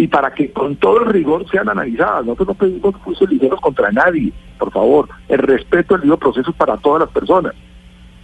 y 0.00 0.08
para 0.08 0.32
que 0.32 0.50
con 0.50 0.76
todo 0.76 1.02
el 1.02 1.10
rigor 1.10 1.44
sean 1.50 1.68
analizadas. 1.68 2.24
Nosotros 2.24 2.48
no 2.48 2.54
pedimos 2.54 2.94
juicios 2.96 3.30
ligeros 3.30 3.60
contra 3.60 3.92
nadie, 3.92 4.32
por 4.58 4.72
favor. 4.72 5.10
El 5.28 5.40
respeto 5.40 5.94
al 5.94 6.00
debido 6.00 6.16
proceso 6.16 6.50
es 6.50 6.56
para 6.56 6.78
todas 6.78 7.00
las 7.00 7.10
personas. 7.10 7.52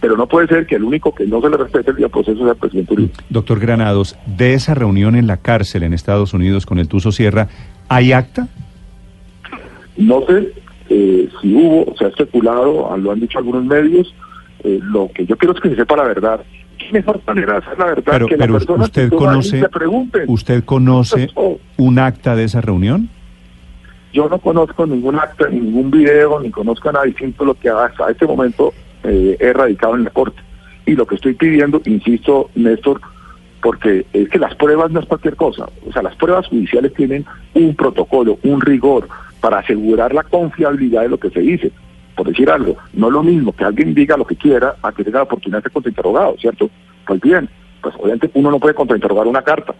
Pero 0.01 0.17
no 0.17 0.25
puede 0.27 0.47
ser 0.47 0.65
que 0.65 0.75
el 0.75 0.83
único 0.83 1.13
que 1.13 1.27
no 1.27 1.39
se 1.39 1.49
le 1.51 1.57
respete 1.57 1.91
el 1.91 1.97
debido 1.97 2.09
proceso 2.09 2.39
sea 2.39 2.53
el 2.53 2.57
presidente 2.57 2.93
Uribe. 2.93 3.11
Doctor 3.29 3.59
Granados, 3.59 4.17
de 4.25 4.55
esa 4.55 4.73
reunión 4.73 5.15
en 5.15 5.27
la 5.27 5.37
cárcel 5.37 5.83
en 5.83 5.93
Estados 5.93 6.33
Unidos 6.33 6.65
con 6.65 6.79
el 6.79 6.87
Tuzo 6.87 7.11
Sierra, 7.11 7.47
¿hay 7.89 8.11
acta? 8.11 8.47
No 9.97 10.21
sé 10.25 10.53
eh, 10.89 11.29
si 11.39 11.53
hubo, 11.53 11.95
se 11.95 12.05
ha 12.05 12.07
especulado, 12.07 12.97
lo 12.97 13.11
han 13.11 13.19
dicho 13.19 13.37
algunos 13.37 13.63
medios. 13.65 14.15
eh, 14.63 14.79
lo 14.81 15.11
que 15.13 15.27
yo 15.27 15.37
quiero 15.37 15.53
es 15.53 15.61
que 15.61 15.69
se 15.69 15.75
sepa 15.75 15.95
la 15.95 16.05
verdad. 16.05 16.41
¿Qué 16.87 16.93
mejor 16.93 17.21
manera 17.27 17.53
de 17.53 17.57
hacer 17.59 17.79
la 17.79 17.85
verdad 17.85 18.03
Pero, 18.05 18.27
que 18.27 18.37
pero 18.37 18.53
las 18.53 18.65
personas 18.65 18.87
usted 18.87 19.09
que 19.09 19.15
conoce, 19.15 19.59
se 19.59 19.69
pregunten? 19.69 20.23
¿usted 20.27 20.63
conoce 20.63 21.29
Oh, 21.35 21.59
un 21.77 21.99
acta 21.99 22.35
de 22.35 22.45
esa 22.45 22.61
reunión? 22.61 23.09
Yo 24.13 24.29
no 24.29 24.39
conozco 24.39 24.85
ningún 24.85 25.15
acta, 25.15 25.49
ni 25.49 25.59
ningún 25.59 25.91
video, 25.91 26.39
ni 26.39 26.49
conozco 26.49 26.91
nada 26.91 27.05
distinto 27.05 27.43
a 27.43 27.47
lo 27.47 27.53
que 27.55 27.69
hasta 27.69 28.09
este 28.09 28.25
momento 28.25 28.73
eh, 29.03 29.35
he 29.39 29.53
radicado 29.53 29.95
en 29.95 30.05
la 30.05 30.09
Corte. 30.11 30.41
Y 30.85 30.95
lo 30.95 31.05
que 31.05 31.15
estoy 31.15 31.33
pidiendo, 31.33 31.81
insisto, 31.85 32.49
Néstor, 32.55 33.01
porque 33.61 34.05
es 34.13 34.29
que 34.29 34.39
las 34.39 34.55
pruebas 34.55 34.89
no 34.91 35.01
es 35.01 35.05
cualquier 35.05 35.35
cosa. 35.35 35.67
O 35.87 35.91
sea, 35.91 36.01
las 36.01 36.15
pruebas 36.15 36.47
judiciales 36.47 36.93
tienen 36.93 37.25
un 37.53 37.75
protocolo, 37.75 38.39
un 38.43 38.61
rigor 38.61 39.09
para 39.41 39.59
asegurar 39.59 40.13
la 40.13 40.23
confiabilidad 40.23 41.01
de 41.01 41.09
lo 41.09 41.19
que 41.19 41.29
se 41.29 41.41
dice. 41.41 41.71
Por 42.17 42.27
decir 42.27 42.49
algo, 42.49 42.75
no 42.93 43.07
es 43.07 43.13
lo 43.13 43.23
mismo 43.23 43.53
que 43.53 43.63
alguien 43.63 43.93
diga 43.93 44.17
lo 44.17 44.25
que 44.25 44.35
quiera 44.35 44.75
a 44.81 44.91
que 44.91 45.03
tenga 45.03 45.19
la 45.19 45.23
oportunidad 45.23 45.59
de 45.59 45.63
ser 45.63 45.71
contrainterrogado, 45.71 46.35
¿cierto? 46.37 46.69
Pues 47.05 47.21
bien, 47.21 47.47
pues 47.81 47.95
obviamente 47.97 48.29
uno 48.33 48.51
no 48.51 48.59
puede 48.59 48.73
contrainterrogar 48.73 49.27
una 49.27 49.43
carta 49.43 49.73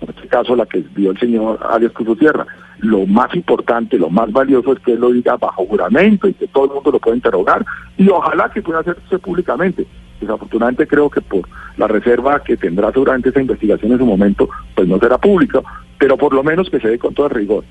en 0.00 0.10
este 0.10 0.28
caso 0.28 0.54
la 0.54 0.66
que 0.66 0.84
vio 0.94 1.10
el 1.10 1.18
señor 1.18 1.58
Arias 1.68 1.92
Cruz 1.92 2.18
Tierra. 2.18 2.46
Lo 2.78 3.06
más 3.06 3.34
importante, 3.34 3.98
lo 3.98 4.10
más 4.10 4.30
valioso 4.30 4.72
es 4.72 4.78
que 4.80 4.92
él 4.92 5.00
lo 5.00 5.10
diga 5.10 5.36
bajo 5.36 5.66
juramento 5.66 6.28
y 6.28 6.34
que 6.34 6.46
todo 6.48 6.66
el 6.66 6.70
mundo 6.70 6.92
lo 6.92 7.00
pueda 7.00 7.16
interrogar 7.16 7.64
y 7.96 8.08
ojalá 8.08 8.50
que 8.50 8.62
pueda 8.62 8.80
hacerse 8.80 9.18
públicamente. 9.18 9.86
Desafortunadamente 10.20 10.86
creo 10.86 11.10
que 11.10 11.20
por 11.20 11.48
la 11.76 11.86
reserva 11.86 12.42
que 12.42 12.56
tendrá 12.56 12.92
seguramente 12.92 13.30
esa 13.30 13.40
investigación 13.40 13.92
en 13.92 13.98
su 13.98 14.06
momento, 14.06 14.48
pues 14.74 14.86
no 14.86 14.98
será 14.98 15.18
pública, 15.18 15.60
pero 15.98 16.16
por 16.16 16.34
lo 16.34 16.42
menos 16.42 16.70
que 16.70 16.80
se 16.80 16.88
dé 16.88 16.98
con 16.98 17.14
todo 17.14 17.26
el 17.26 17.34
rigor. 17.34 17.64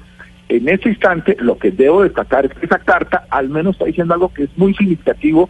En 0.50 0.70
este 0.70 0.90
instante 0.90 1.36
lo 1.40 1.58
que 1.58 1.72
debo 1.72 2.04
destacar 2.04 2.46
es 2.46 2.54
que 2.54 2.66
esa 2.66 2.80
carta 2.80 3.26
al 3.30 3.50
menos 3.50 3.76
está 3.76 3.86
diciendo 3.86 4.14
algo 4.14 4.34
que 4.34 4.44
es 4.44 4.50
muy 4.58 4.74
significativo 4.76 5.50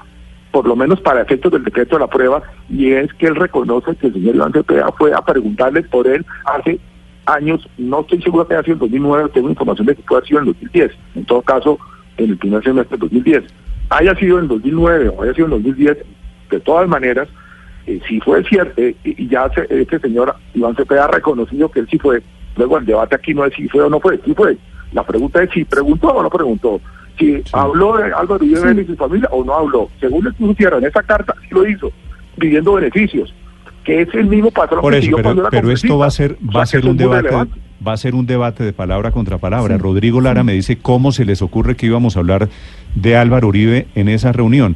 por 0.52 0.66
lo 0.68 0.76
menos 0.76 1.00
para 1.02 1.22
efectos 1.22 1.52
del 1.52 1.64
decreto 1.66 1.98
de 1.98 2.00
la 2.00 2.08
prueba, 2.08 2.42
y 2.70 2.92
es 2.92 3.14
que 3.16 3.28
él 3.28 3.36
reconoce 3.36 3.96
que 3.98 4.08
el 4.08 4.14
señor 4.14 4.36
Iván 4.36 4.54
Cepeda 4.54 4.92
fue 4.98 5.14
a 5.14 5.22
preguntarle 5.22 5.84
por 5.84 6.08
él 6.08 6.26
hace 6.46 6.80
años, 7.26 7.68
no 7.78 8.00
estoy 8.00 8.22
seguro 8.24 8.48
que 8.48 8.56
haya 8.56 8.64
sido 8.64 8.76
en 8.76 8.80
2009, 8.80 9.30
tengo 9.34 9.50
información 9.50 9.86
de 9.88 9.96
que 9.96 10.02
puede 10.04 10.20
haber 10.20 10.28
sido 10.30 10.40
en 10.40 10.46
2010, 10.46 10.92
en 11.16 11.26
todo 11.26 11.42
caso 11.42 11.78
en 12.16 12.30
el 12.32 12.38
primer 12.38 12.64
semestre 12.64 12.98
del 12.98 13.02
2010. 13.02 13.44
Haya 13.90 14.16
sido 14.16 14.40
en 14.40 14.48
2009 14.48 15.10
o 15.10 15.22
haya 15.22 15.34
sido 15.34 15.46
en 15.48 15.52
2010, 15.52 15.98
de 16.50 16.60
todas 16.62 16.88
maneras, 16.88 17.28
eh, 17.86 18.00
si 18.08 18.20
fue 18.22 18.44
cierto, 18.46 18.82
eh, 18.82 18.96
y 19.04 19.28
ya 19.28 19.50
se- 19.54 19.68
este 19.82 20.00
señor 20.00 20.34
Iván 20.56 20.76
Cepeda 20.76 21.06
ha 21.06 21.12
reconocido 21.12 21.70
que 21.70 21.82
él 21.82 21.88
sí 21.92 22.00
fue, 22.00 22.24
luego 22.56 22.78
el 22.78 22.86
debate 22.86 23.16
aquí 23.16 23.34
no 23.34 23.46
es 23.46 23.54
si 23.54 23.68
fue 23.68 23.82
o 23.84 23.90
no 23.90 24.00
fue, 24.00 24.20
sí 24.26 24.34
fue. 24.34 24.58
La 24.94 25.04
pregunta 25.04 25.42
es 25.44 25.50
si 25.52 25.66
preguntó 25.66 26.10
o 26.10 26.24
no 26.24 26.30
preguntó. 26.30 26.80
Si 27.18 27.42
habló 27.52 27.98
de 27.98 28.06
Álvaro 28.06 28.36
Uribe 28.36 28.62
Vélez 28.62 28.86
y 28.86 28.92
su 28.92 28.96
familia 28.96 29.28
o 29.32 29.44
no 29.44 29.54
habló. 29.54 29.90
Según 30.00 30.28
el 30.28 30.34
Cruz 30.36 30.56
Tierra, 30.56 30.78
en 30.78 30.86
esa 30.86 31.02
carta 31.04 31.34
sí 31.42 31.48
lo 31.52 31.68
hizo, 31.68 31.92
pidiendo 32.38 32.74
beneficios, 32.74 33.34
que 33.84 34.02
es 34.02 34.14
el 34.14 34.28
mismo 34.28 34.52
patrón 34.52 34.82
Por 34.82 34.94
que 34.94 35.00
eso, 35.00 35.06
siguió 35.06 35.18
pero, 35.18 35.34
cuando 35.34 35.50
pero 35.50 35.72
esto 35.72 35.98
va 35.98 36.08
a 36.08 36.12
ser 36.12 36.36
va 36.36 36.60
O 36.60 36.62
a 36.62 36.66
ser 36.66 36.82
que 36.82 36.90
un 36.90 36.98
debate 36.98 37.30
va 37.86 37.94
a 37.94 37.98
ser 37.98 38.16
un 38.16 38.26
debate 38.26 38.64
de 38.64 38.74
palabra 38.74 39.12
contra 39.12 39.38
palabra. 39.38 39.78
Rodrigo 39.78 40.22
Lara 40.22 40.44
me 40.44 40.54
dice 40.54 40.78
cómo 40.78 41.12
se 41.12 41.26
les 41.26 41.42
ocurre 41.42 41.76
que 41.76 41.86
íbamos 41.86 42.18
a 42.18 42.20
hablar 42.20 42.50
de 42.96 43.16
Álvaro 43.16 43.48
Uribe 43.48 43.88
en 43.96 44.10
esa 44.10 44.32
reunión. 44.32 44.76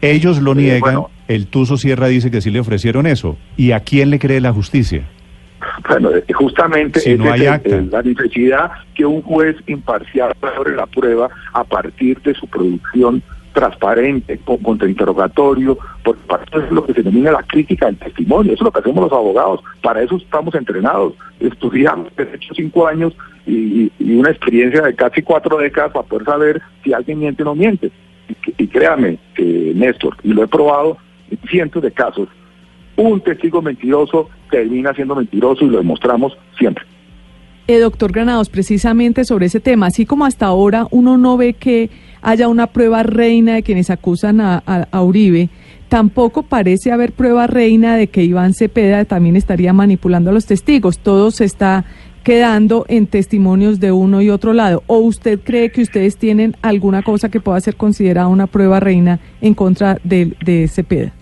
Ellos 0.00 0.42
lo 0.42 0.54
niegan, 0.54 0.80
bueno. 0.80 1.10
el 1.28 1.46
Tuzo 1.46 1.76
Sierra 1.76 2.08
dice 2.08 2.30
que 2.30 2.40
sí 2.40 2.50
le 2.50 2.58
ofrecieron 2.58 3.06
eso. 3.06 3.36
¿Y 3.56 3.70
a 3.70 3.80
quién 3.80 4.10
le 4.10 4.18
cree 4.18 4.40
la 4.40 4.52
justicia? 4.52 5.04
Bueno, 5.88 6.10
eh, 6.14 6.24
justamente 6.32 7.00
Si 7.00 7.16
no 7.16 7.34
es 7.34 7.40
la 7.90 8.02
necesidad 8.02 8.72
que 8.94 9.06
un 9.06 9.22
juez 9.22 9.56
imparcial 9.66 10.32
sobre 10.40 10.76
la 10.76 10.86
prueba 10.86 11.28
a 11.52 11.64
partir 11.64 12.20
de 12.22 12.34
su 12.34 12.46
producción 12.46 13.22
transparente, 13.52 14.38
con 14.38 14.58
contrainterrogatorio, 14.58 15.78
porque 16.02 16.22
para 16.26 16.44
eso 16.44 16.62
es 16.62 16.70
lo 16.70 16.84
que 16.84 16.94
se 16.94 17.02
denomina 17.02 17.32
la 17.32 17.42
crítica 17.42 17.86
del 17.86 17.98
testimonio, 17.98 18.52
eso 18.52 18.62
es 18.62 18.66
lo 18.66 18.72
que 18.72 18.80
hacemos 18.80 19.04
los 19.04 19.12
abogados, 19.12 19.60
para 19.82 20.02
eso 20.02 20.16
estamos 20.16 20.54
entrenados, 20.54 21.14
estudiamos 21.38 22.14
derecho 22.16 22.54
cinco 22.54 22.86
años 22.86 23.14
y, 23.46 23.90
una 24.00 24.30
experiencia 24.30 24.82
de 24.82 24.94
casi 24.94 25.22
cuatro 25.22 25.58
décadas 25.58 25.92
para 25.92 26.06
poder 26.06 26.24
saber 26.24 26.62
si 26.84 26.92
alguien 26.92 27.18
miente 27.18 27.42
o 27.42 27.46
no 27.46 27.54
miente. 27.54 27.90
Y, 28.28 28.62
y 28.62 28.66
créame, 28.68 29.18
eh, 29.36 29.72
Néstor, 29.74 30.16
y 30.22 30.32
lo 30.32 30.44
he 30.44 30.48
probado 30.48 30.96
en 31.30 31.38
cientos 31.48 31.82
de 31.82 31.90
casos, 31.90 32.28
un 32.96 33.20
testigo 33.20 33.62
mentiroso 33.62 34.28
termina 34.50 34.92
siendo 34.94 35.14
mentiroso 35.14 35.64
y 35.64 35.68
lo 35.68 35.78
demostramos 35.78 36.36
siempre. 36.58 36.84
Eh, 37.68 37.78
doctor 37.78 38.10
Granados, 38.10 38.48
precisamente 38.48 39.24
sobre 39.24 39.46
ese 39.46 39.60
tema, 39.60 39.86
así 39.86 40.04
como 40.04 40.24
hasta 40.24 40.46
ahora 40.46 40.88
uno 40.90 41.16
no 41.16 41.36
ve 41.36 41.54
que 41.54 41.90
haya 42.20 42.48
una 42.48 42.66
prueba 42.66 43.04
reina 43.04 43.54
de 43.54 43.62
quienes 43.62 43.88
acusan 43.88 44.40
a, 44.40 44.62
Uribe, 45.00 45.48
tampoco 45.88 46.42
parece 46.42 46.90
haber 46.90 47.12
prueba 47.12 47.46
reina 47.46 47.96
de 47.96 48.08
que 48.08 48.24
Iván 48.24 48.54
Cepeda 48.54 49.04
también 49.04 49.36
estaría 49.36 49.72
manipulando 49.72 50.30
a 50.30 50.32
los 50.32 50.46
testigos. 50.46 50.98
Todo 50.98 51.30
se 51.30 51.44
está 51.44 51.84
quedando 52.24 52.84
en 52.88 53.06
testimonios 53.06 53.78
de 53.78 53.92
uno 53.92 54.22
y 54.22 54.30
otro 54.30 54.52
lado. 54.52 54.82
¿O 54.86 54.98
usted 54.98 55.40
cree 55.40 55.70
que 55.70 55.82
ustedes 55.82 56.16
tienen 56.16 56.56
alguna 56.62 57.02
cosa 57.02 57.28
que 57.28 57.40
pueda 57.40 57.60
ser 57.60 57.76
considerada 57.76 58.28
una 58.28 58.48
prueba 58.48 58.80
reina 58.80 59.20
en 59.40 59.54
contra 59.54 59.98
de, 60.02 60.34
de 60.44 60.66
Cepeda? 60.68 61.12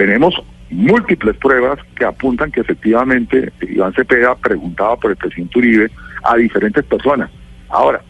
Tenemos 0.00 0.34
múltiples 0.70 1.36
pruebas 1.36 1.78
que 1.94 2.06
apuntan 2.06 2.50
que 2.50 2.62
efectivamente 2.62 3.52
Iván 3.60 3.92
Cepeda 3.92 4.34
preguntaba 4.34 4.96
por 4.96 5.10
el 5.10 5.18
presidente 5.18 5.58
Uribe 5.58 5.90
a 6.22 6.36
diferentes 6.36 6.82
personas. 6.86 7.30
Ahora, 7.68 8.00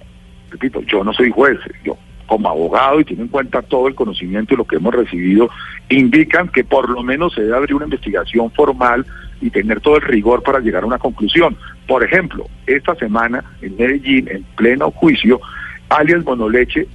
repito, 0.53 0.83
yo 0.83 1.03
no 1.03 1.13
soy 1.13 1.33
juez, 1.33 1.59
yo 1.83 1.99
como 2.27 2.49
abogado 2.49 3.01
y 3.01 3.05
tiene 3.05 3.23
en 3.23 3.29
cuenta 3.29 3.61
todo 3.63 3.89
el 3.89 3.97
conocimiento 3.97 4.55
y 4.55 4.59
lo 4.59 4.65
que 4.65 4.77
hemos 4.77 4.95
recibido, 4.95 5.51
indican 5.89 6.47
que 6.51 6.63
por 6.63 6.89
lo 6.89 7.03
menos 7.03 7.35
se 7.35 7.41
debe 7.41 7.57
abrir 7.57 7.75
una 7.75 7.87
investigación 7.87 8.53
formal 8.53 9.05
y 9.41 9.51
tener 9.51 9.81
todo 9.81 9.97
el 9.97 10.03
rigor 10.03 10.45
para 10.45 10.61
llegar 10.61 10.85
a 10.85 10.87
una 10.87 10.99
conclusión. 10.99 11.57
Por 11.89 12.05
ejemplo, 12.05 12.47
esta 12.69 12.95
semana 12.95 13.43
en 13.63 13.77
Medellín, 13.77 14.29
en 14.29 14.45
pleno 14.55 14.93
juicio, 14.93 15.41
alias 15.89 16.23
Bonoleche 16.23 16.87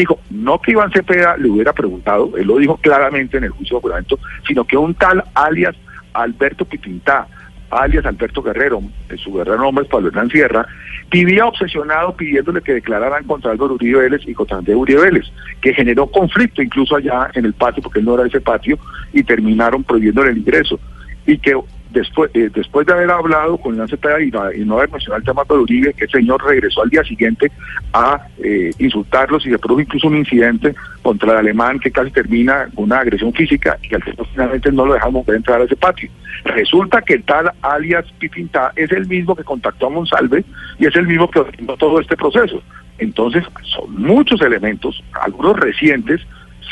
dijo, 0.00 0.20
no 0.30 0.60
que 0.60 0.72
Iván 0.72 0.90
Cepeda 0.92 1.36
le 1.36 1.48
hubiera 1.48 1.72
preguntado, 1.72 2.36
él 2.36 2.46
lo 2.46 2.58
dijo 2.58 2.76
claramente 2.76 3.36
en 3.36 3.44
el 3.44 3.50
juicio 3.50 3.76
de 3.76 3.82
juramento, 3.82 4.18
sino 4.46 4.64
que 4.64 4.76
un 4.76 4.94
tal 4.94 5.22
alias 5.34 5.76
Alberto 6.14 6.64
Pitintá, 6.64 7.26
alias 7.70 8.04
Alberto 8.04 8.42
Guerrero, 8.42 8.82
su 9.16 9.32
verdadero 9.32 9.62
nombre 9.62 9.84
es 9.84 9.90
Pablo 9.90 10.08
Hernán 10.08 10.30
Sierra, 10.30 10.66
vivía 11.10 11.46
obsesionado 11.46 12.16
pidiéndole 12.16 12.62
que 12.62 12.74
declararan 12.74 13.24
contra 13.24 13.50
Álvaro 13.50 13.74
Uribe 13.74 14.00
Vélez 14.00 14.22
y 14.26 14.34
contra 14.34 14.58
Andrés 14.58 14.76
Uribe 14.76 15.02
Vélez, 15.02 15.26
que 15.60 15.74
generó 15.74 16.06
conflicto 16.06 16.62
incluso 16.62 16.96
allá 16.96 17.30
en 17.34 17.44
el 17.44 17.52
patio, 17.52 17.82
porque 17.82 17.98
él 17.98 18.06
no 18.06 18.14
era 18.14 18.26
ese 18.26 18.40
patio, 18.40 18.78
y 19.12 19.22
terminaron 19.22 19.84
prohibiéndole 19.84 20.30
el 20.30 20.38
ingreso. 20.38 20.80
Y 21.26 21.38
que 21.38 21.54
después, 21.92 22.30
eh, 22.34 22.50
después 22.52 22.86
de 22.86 22.92
haber 22.92 23.10
hablado 23.10 23.58
con 23.58 23.76
Lance 23.76 23.96
Cepeda 23.96 24.22
y, 24.22 24.64
no 24.64 24.76
haber 24.76 24.90
mencionado 24.90 25.18
el 25.18 25.24
tema 25.24 25.42
de 25.48 25.54
Uribe, 25.54 25.94
que 25.94 26.04
el 26.04 26.10
señor 26.10 26.44
regresó 26.44 26.82
al 26.82 26.90
día 26.90 27.04
siguiente 27.04 27.50
a 27.92 28.26
eh, 28.42 28.70
insultarlos 28.78 29.46
y 29.46 29.50
se 29.50 29.58
produjo 29.58 29.80
incluso 29.80 30.08
un 30.08 30.16
incidente 30.16 30.74
contra 31.02 31.32
el 31.32 31.38
alemán 31.38 31.78
que 31.78 31.90
casi 31.90 32.10
termina 32.10 32.68
con 32.74 32.84
una 32.84 33.00
agresión 33.00 33.32
física 33.32 33.78
y 33.82 33.94
al 33.94 34.02
final 34.02 34.26
finalmente 34.32 34.72
no 34.72 34.86
lo 34.86 34.94
dejamos 34.94 35.26
ver 35.26 35.36
entrar 35.36 35.60
a 35.60 35.64
ese 35.64 35.76
patio. 35.76 36.10
Resulta 36.44 37.02
que 37.02 37.14
el 37.14 37.24
tal 37.24 37.52
alias 37.62 38.06
Pipinta 38.18 38.72
es 38.76 38.90
el 38.92 39.06
mismo 39.06 39.36
que 39.36 39.44
contactó 39.44 39.86
a 39.86 39.90
Monsalve 39.90 40.44
y 40.78 40.86
es 40.86 40.96
el 40.96 41.06
mismo 41.06 41.30
que 41.30 41.40
ordenó 41.40 41.76
todo 41.76 42.00
este 42.00 42.16
proceso. 42.16 42.62
Entonces, 42.98 43.44
son 43.64 43.94
muchos 44.00 44.40
elementos, 44.42 45.02
algunos 45.20 45.58
recientes, 45.58 46.20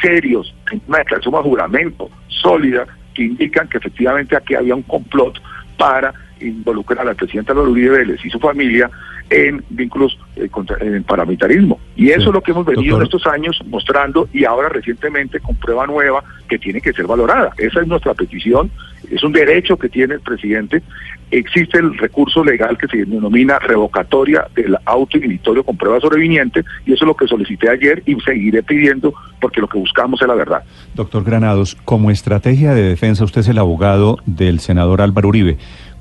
serios, 0.01 0.55
una 0.87 0.99
declaración 0.99 1.35
de 1.35 1.41
juramento 1.41 2.11
sólida, 2.29 2.87
indican 3.25 3.69
que 3.69 3.79
efectivamente 3.79 4.37
aquí 4.37 4.55
había 4.55 4.75
un 4.75 4.83
complot 4.83 5.39
para 5.77 6.15
involucrar 6.41 7.07
al 7.07 7.17
presidente 7.17 7.53
Álvaro 7.53 7.71
Uribe 7.71 7.99
Vélez 7.99 8.25
y 8.25 8.31
su 8.31 8.39
familia 8.39 8.91
en 9.31 9.65
vínculos 9.71 10.19
eh, 10.37 10.49
contra, 10.49 10.77
en 10.81 11.05
paramilitarismo. 11.05 11.79
Y 11.97 12.11
eso 12.11 12.29
es 12.29 12.35
lo 12.35 12.43
que 12.43 12.51
hemos 12.51 12.67
venido 12.67 12.97
en 12.97 13.05
estos 13.05 13.27
años 13.27 13.61
mostrando 13.67 14.29
y 14.33 14.45
ahora 14.45 14.69
recientemente 14.69 15.39
con 15.39 15.55
prueba 15.57 15.87
nueva 15.87 16.25
que 16.49 16.59
tiene 16.59 16.81
que 16.81 16.93
ser 16.93 17.07
valorada. 17.07 17.53
Esa 17.57 17.81
es 17.81 17.87
nuestra 17.87 18.13
petición, 18.15 18.71
es 19.09 19.23
un 19.23 19.33
derecho 19.33 19.77
que 19.77 19.89
tiene 19.89 20.15
el 20.15 20.21
presidente. 20.21 20.83
Existe 21.31 21.79
el 21.79 21.97
recurso 21.97 22.45
legal 22.45 22.77
que 22.77 22.89
se 22.89 23.05
denomina 23.05 23.61
revocatoria 23.61 24.47
del 24.53 24.77
auto 24.85 25.17
inhibitorio 25.17 25.63
con 25.63 25.77
prueba 25.77 26.01
sobreviniente 26.01 26.65
y 26.85 26.93
eso 26.93 27.05
es 27.05 27.09
lo 27.09 27.15
que 27.15 27.29
solicité 27.29 27.71
ayer 27.71 28.03
y 28.05 28.21
seguiré 28.21 28.65
pidiendo 28.65 29.15
porque 29.41 29.61
lo 29.61 29.69
que 29.69 29.79
buscamos 29.79 30.21
es 30.21 30.27
la 30.27 30.35
verdad. 30.35 30.65
Doctor 30.97 31.23
Granados, 31.23 31.77
como 31.85 32.11
estrategia 32.11 32.75
de 32.75 32.83
defensa, 32.83 33.23
usted 33.23 33.43
es 33.43 33.49
el 33.49 33.59
abogado 33.59 34.19
del 34.27 34.59
senador 34.59 35.03
Álvaro 35.03 35.29
Uribe. 35.29 35.57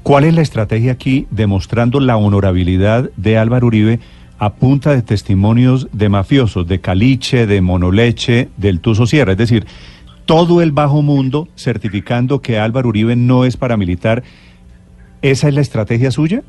¿Cuál 0.10 0.24
es 0.24 0.34
la 0.34 0.42
estrategia 0.42 0.94
aquí 0.94 1.28
demostrando 1.30 2.00
la 2.00 2.18
honorabilidad 2.18 3.12
de 3.16 3.38
Álvaro 3.38 3.68
Uribe 3.68 4.00
a 4.40 4.56
punta 4.56 4.92
de 4.92 5.04
testimonios 5.04 5.88
de 5.92 6.10
mafiosos, 6.10 6.68
de 6.68 6.82
Caliche, 6.82 7.46
de 7.46 7.62
Monoleche, 7.62 8.50
del 8.58 8.80
Tuso 8.80 9.06
Sierra? 9.06 9.34
Es 9.34 9.38
decir, 9.38 9.68
todo 10.26 10.64
el 10.64 10.72
bajo 10.72 11.04
mundo 11.04 11.48
certificando 11.56 12.42
que 12.42 12.58
Álvaro 12.58 12.90
Uribe 12.90 13.16
no 13.16 13.46
es 13.46 13.56
paramilitar. 13.56 14.24
¿Esa 15.22 15.48
es 15.48 15.54
la 15.54 15.62
estrategia 15.62 16.10
suya? 16.10 16.42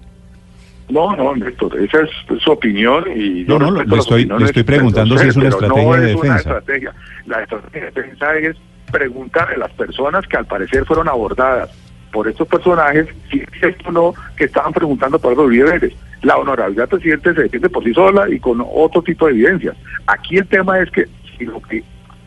No, 0.89 1.15
no, 1.15 1.37
Néstor, 1.37 1.79
esa 1.81 2.01
es 2.01 2.43
su 2.43 2.53
opinión 2.53 3.05
y 3.15 3.45
no, 3.45 3.59
no, 3.59 3.73
le 3.73 3.99
estoy, 3.99 4.25
le 4.25 4.43
estoy 4.43 4.63
preguntando 4.63 5.19
si 5.19 5.29
es 5.29 5.37
una 5.37 5.51
estrategia 5.51 5.97
de 5.97 6.07
defensa. 6.07 6.37
estrategia. 6.39 6.95
La 7.27 7.43
estrategia 7.43 7.91
de 7.91 7.91
defensa 7.91 8.35
es 8.37 8.57
preguntar 8.91 9.53
a 9.53 9.59
las 9.59 9.73
personas 9.73 10.27
que 10.27 10.39
al 10.39 10.47
parecer 10.47 10.87
fueron 10.87 11.11
abordadas 11.11 11.69
por 12.13 12.29
estos 12.29 12.47
personajes, 12.49 13.07
si 13.31 13.43
es 13.63 13.77
o 13.85 13.93
no, 13.93 14.15
que 14.37 14.45
estaban 14.45 14.73
preguntando 14.73 15.19
por 15.19 15.37
los 15.37 15.49
Vélez. 15.49 15.95
La 16.23 16.37
honorabilidad 16.37 16.89
del 16.89 16.99
presidente 16.99 17.35
se 17.35 17.43
defiende 17.43 17.69
por 17.69 17.83
sí 17.83 17.95
sola 17.95 18.29
y 18.29 18.39
con 18.39 18.63
otro 18.73 19.03
tipo 19.03 19.27
de 19.27 19.33
evidencias. 19.33 19.77
Aquí 20.07 20.37
el 20.37 20.47
tema 20.47 20.79
es 20.79 20.91
que 20.91 21.07
si 21.39 21.47
lo 21.47 21.61
que 21.63 21.83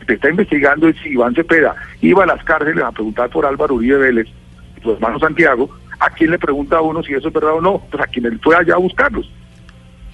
se 0.06 0.14
está 0.14 0.30
investigando 0.30 0.88
es 0.88 0.96
si 1.02 1.10
Iván 1.10 1.34
Cepeda 1.34 1.74
iba 2.00 2.24
a 2.24 2.26
las 2.26 2.42
cárceles 2.44 2.82
a 2.82 2.92
preguntar 2.92 3.30
por 3.30 3.46
Álvaro 3.46 3.74
Uribe 3.74 3.98
Vélez, 3.98 4.28
su 4.82 4.92
hermano 4.92 5.18
Santiago, 5.18 5.70
¿a 6.00 6.10
quién 6.10 6.30
le 6.30 6.38
pregunta 6.38 6.78
a 6.78 6.82
uno 6.82 7.02
si 7.02 7.14
eso 7.14 7.28
es 7.28 7.34
verdad 7.34 7.54
o 7.54 7.60
no? 7.60 7.82
Pues 7.90 8.02
a 8.02 8.06
quien 8.06 8.26
él 8.26 8.40
fue 8.42 8.56
allá 8.56 8.74
a 8.74 8.78
buscarlos. 8.78 9.30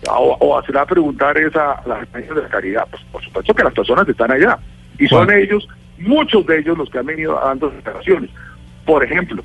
O, 0.08 0.36
o 0.40 0.58
hacerá 0.58 0.86
preguntar 0.86 1.36
esa 1.38 1.72
a 1.72 1.88
las 1.88 2.02
agencias 2.02 2.36
de 2.36 2.42
la 2.42 2.48
caridad. 2.48 2.86
Pues 2.90 3.02
por 3.10 3.24
supuesto 3.24 3.54
que 3.54 3.64
las 3.64 3.74
personas 3.74 4.08
están 4.08 4.30
allá. 4.30 4.58
Y 4.98 5.08
son 5.08 5.30
ellos, 5.30 5.66
muchos 5.98 6.46
de 6.46 6.58
ellos, 6.58 6.76
los 6.76 6.90
que 6.90 6.98
han 6.98 7.06
venido 7.06 7.40
dando 7.42 7.70
declaraciones. 7.70 8.30
Por 8.84 9.02
ejemplo, 9.02 9.42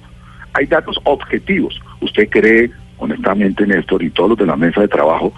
hay 0.55 0.65
datos 0.65 0.99
objetivos. 1.03 1.79
¿Usted 2.01 2.29
cree, 2.29 2.71
honestamente, 2.97 3.67
Néstor, 3.67 4.01
y 4.03 4.09
todos 4.09 4.31
los 4.31 4.39
de 4.39 4.45
la 4.45 4.55
mesa 4.55 4.81
de 4.81 4.87
trabajo, 4.87 5.33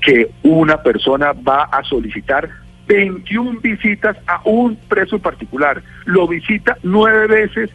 que 0.00 0.30
una 0.42 0.82
persona 0.82 1.32
va 1.32 1.64
a 1.64 1.84
solicitar 1.84 2.48
21 2.88 3.60
visitas 3.60 4.16
a 4.26 4.40
un 4.44 4.76
preso 4.88 5.16
en 5.16 5.22
particular? 5.22 5.82
Lo 6.06 6.26
visita 6.26 6.76
nueve 6.82 7.26
veces 7.26 7.70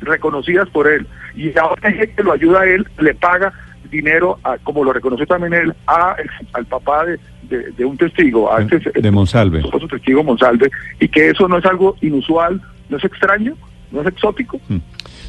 reconocidas 0.00 0.68
por 0.70 0.88
él. 0.88 1.06
Y 1.34 1.56
ahora 1.56 1.80
hay 1.82 1.94
gente 1.94 2.14
que 2.16 2.22
lo 2.24 2.32
ayuda 2.32 2.60
a 2.60 2.66
él, 2.66 2.86
le 2.98 3.14
paga 3.14 3.52
dinero, 3.90 4.38
como 4.64 4.82
lo 4.82 4.92
reconoció 4.92 5.26
también 5.26 5.52
él, 5.52 5.74
a, 5.86 6.16
al 6.54 6.66
papá 6.66 7.04
de, 7.04 7.84
un 7.84 7.96
testigo, 7.96 8.52
a 8.52 8.62
este, 8.62 9.00
de 9.00 9.10
Monsalve. 9.10 9.62
testigo 9.90 10.24
Monsalve, 10.24 10.70
y 10.98 11.08
que 11.08 11.30
eso 11.30 11.46
no 11.46 11.58
es 11.58 11.64
algo 11.66 11.96
inusual, 12.00 12.60
no 12.88 12.96
es 12.96 13.04
extraño, 13.04 13.54
no 13.92 14.00
es 14.00 14.06
exótico. 14.08 14.60
Mm. 14.68 14.78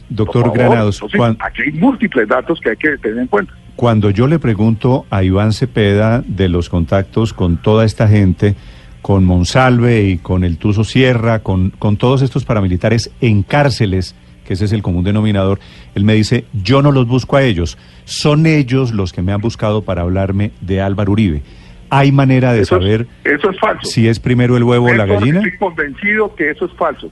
Doctor 0.09 0.51
Granados, 0.53 1.01
aquí 1.39 1.61
hay 1.63 1.71
múltiples 1.73 2.27
datos 2.27 2.59
que 2.59 2.71
hay 2.71 2.75
que 2.75 2.97
tener 2.97 3.19
en 3.19 3.27
cuenta. 3.27 3.53
Cuando 3.75 4.09
yo 4.09 4.27
le 4.27 4.37
pregunto 4.37 5.05
a 5.09 5.23
Iván 5.23 5.53
Cepeda 5.53 6.23
de 6.25 6.49
los 6.49 6.69
contactos 6.69 7.33
con 7.33 7.57
toda 7.57 7.85
esta 7.85 8.07
gente, 8.07 8.55
con 9.01 9.25
Monsalve 9.25 10.03
y 10.03 10.17
con 10.17 10.43
el 10.43 10.57
Tuso 10.57 10.83
Sierra, 10.83 11.39
con, 11.39 11.71
con 11.71 11.97
todos 11.97 12.21
estos 12.21 12.45
paramilitares 12.45 13.11
en 13.21 13.41
cárceles, 13.43 14.15
que 14.45 14.53
ese 14.53 14.65
es 14.65 14.73
el 14.73 14.83
común 14.83 15.03
denominador, 15.03 15.59
él 15.95 16.03
me 16.03 16.13
dice, 16.13 16.45
yo 16.53 16.81
no 16.81 16.91
los 16.91 17.07
busco 17.07 17.37
a 17.37 17.43
ellos, 17.43 17.77
son 18.05 18.45
ellos 18.45 18.91
los 18.91 19.13
que 19.13 19.21
me 19.21 19.31
han 19.31 19.41
buscado 19.41 19.83
para 19.83 20.01
hablarme 20.01 20.51
de 20.61 20.81
Álvaro 20.81 21.13
Uribe. 21.13 21.41
¿Hay 21.89 22.11
manera 22.11 22.53
de 22.53 22.65
saber 22.65 23.07
eso 23.23 23.51
es 23.51 23.59
falso. 23.59 23.87
si 23.87 24.07
es 24.07 24.19
primero 24.19 24.57
el 24.57 24.63
huevo 24.63 24.87
o 24.87 24.93
la 24.93 25.05
gallina? 25.05 25.39
Estoy 25.39 25.57
convencido 25.57 26.33
que 26.35 26.49
eso 26.49 26.65
es 26.65 26.73
falso 26.73 27.11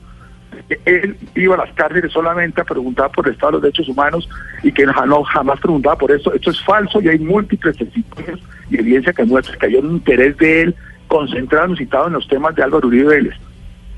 él 0.86 1.18
iba 1.36 1.56
a 1.56 1.66
las 1.66 1.74
cárceles 1.74 2.12
solamente 2.12 2.62
a 2.62 2.66
preguntar 2.66 3.12
por 3.12 3.28
el 3.28 3.34
estado 3.34 3.52
de 3.52 3.54
los 3.54 3.62
derechos 3.64 3.90
humanos 3.90 4.30
y 4.64 4.72
que 4.72 4.86
no, 4.86 5.24
jamás 5.24 5.60
preguntaba 5.60 5.96
por 5.96 6.12
esto. 6.12 6.34
Esto 6.34 6.52
es 6.52 6.62
falso 6.64 7.02
y 7.02 7.10
hay 7.10 7.20
múltiples 7.20 7.78
testimonios 7.78 8.40
y 8.70 8.80
evidencia 8.80 9.14
que 9.14 9.24
muestra 9.24 9.58
que 9.58 9.66
hay 9.68 9.76
un 9.76 9.92
interés 9.92 10.38
de 10.38 10.62
él 10.62 10.76
concentrado, 11.08 11.76
citado 11.76 12.08
en 12.08 12.14
los 12.14 12.28
temas 12.28 12.56
de 12.56 12.64
Álvaro 12.64 12.88
Uribe 12.88 13.16
Vélez. 13.16 13.36